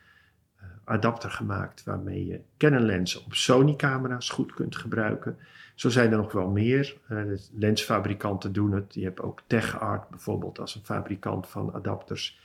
[0.58, 5.38] uh, adapter gemaakt waarmee je Canon lenzen op Sony camera's goed kunt gebruiken.
[5.76, 6.98] Zo zijn er nog wel meer.
[7.10, 7.22] Uh,
[7.54, 8.94] lensfabrikanten doen het.
[8.94, 12.40] Je hebt ook TechArt bijvoorbeeld als een fabrikant van adapters.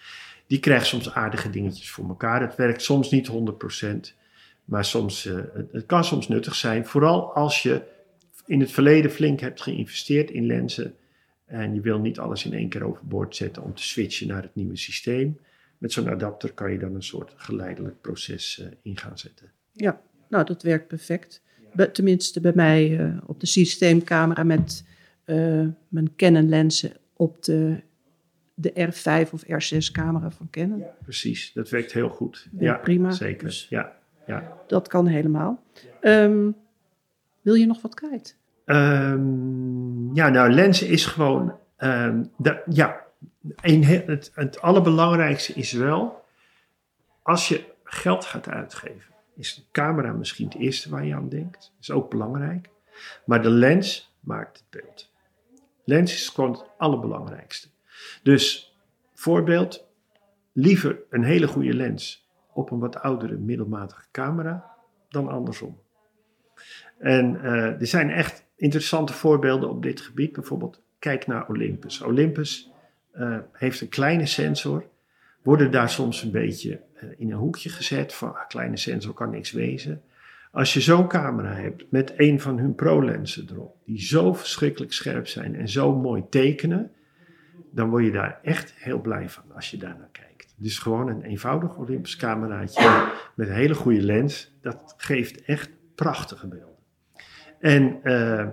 [0.46, 2.40] Die krijgt soms aardige dingetjes voor elkaar.
[2.40, 4.14] Het werkt soms niet 100%,
[4.64, 6.86] maar soms, het, het kan soms nuttig zijn.
[6.86, 7.82] Vooral als je
[8.46, 10.94] in het verleden flink hebt geïnvesteerd in lenzen
[11.51, 14.55] en je wil niet alles in één keer overboord zetten om te switchen naar het
[14.55, 15.38] nieuwe systeem.
[15.78, 19.51] Met zo'n adapter kan je dan een soort geleidelijk proces uh, in gaan zetten.
[19.72, 21.42] Ja, nou dat werkt perfect.
[21.92, 24.84] tenminste bij mij uh, op de systeemcamera met
[25.26, 27.82] uh, mijn Canon lenzen op de,
[28.55, 30.78] de R5 of R6 camera van Canon.
[30.78, 32.48] Ja, precies, dat werkt heel goed.
[32.59, 33.11] Ja, prima.
[33.11, 33.96] Zeker, dus ja,
[34.26, 34.59] ja.
[34.66, 35.62] Dat kan helemaal.
[36.01, 36.57] Um,
[37.40, 38.38] wil je nog wat kwijt?
[38.66, 41.58] Um, ja, nou, lenzen is gewoon.
[41.78, 42.30] Um,
[42.66, 43.04] ja,
[43.61, 46.24] een, het, het allerbelangrijkste is wel.
[47.22, 51.61] Als je geld gaat uitgeven, is de camera misschien het eerste waar je aan denkt.
[51.61, 52.68] Dat is ook belangrijk.
[53.24, 55.11] Maar de lens maakt het beeld.
[55.84, 57.68] Lens is gewoon het allerbelangrijkste.
[58.22, 58.74] Dus,
[59.14, 59.86] voorbeeld,
[60.52, 64.70] liever een hele goede lens op een wat oudere middelmatige camera
[65.08, 65.80] dan andersom.
[66.98, 70.32] En uh, er zijn echt interessante voorbeelden op dit gebied.
[70.32, 72.02] Bijvoorbeeld, kijk naar Olympus.
[72.02, 72.70] Olympus
[73.14, 74.84] uh, heeft een kleine sensor,
[75.42, 79.30] worden daar soms een beetje eh, in een hoekje gezet van ah, kleine sensor kan
[79.30, 80.02] niks wezen.
[80.52, 85.26] Als je zo'n camera hebt met een van hun pro-lenzen erop, die zo verschrikkelijk scherp
[85.26, 86.90] zijn en zo mooi tekenen,
[87.70, 90.54] dan word je daar echt heel blij van als je daar naar kijkt.
[90.56, 96.46] Dus gewoon een eenvoudig Olympus cameraatje met een hele goede lens, dat geeft echt prachtige
[96.46, 96.70] beelden.
[97.61, 98.48] En, uh,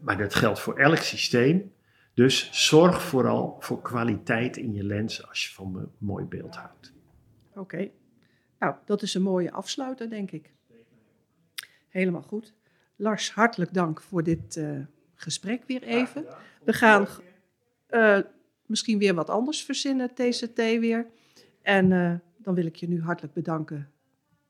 [0.00, 1.72] maar dat geldt voor elk systeem.
[2.14, 6.92] Dus zorg vooral voor kwaliteit in je lens als je van een mooi beeld houdt.
[7.54, 7.90] Oké,
[8.58, 10.52] nou dat is een mooie afsluiter denk ik.
[11.88, 12.54] Helemaal goed.
[12.96, 14.80] Lars, hartelijk dank voor dit uh,
[15.14, 16.26] gesprek weer even.
[16.64, 17.06] We gaan
[17.90, 18.18] uh,
[18.66, 21.06] misschien weer wat anders verzinnen, TCT weer.
[21.62, 23.92] En uh, dan wil ik je nu hartelijk bedanken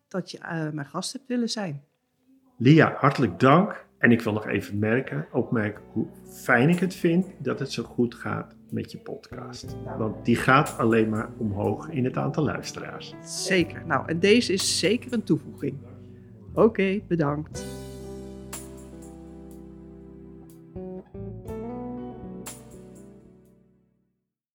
[0.08, 0.38] dat je
[0.72, 1.84] mijn gast hebt willen zijn.
[2.56, 3.86] Lia, hartelijk dank.
[3.98, 6.06] En ik wil nog even merken, opmerken hoe
[6.42, 9.76] fijn ik het vind dat het zo goed gaat met je podcast.
[9.98, 13.14] Want die gaat alleen maar omhoog in het aantal luisteraars.
[13.22, 13.82] Zeker.
[13.86, 15.78] Nou, en deze is zeker een toevoeging.
[16.54, 17.81] Oké, bedankt.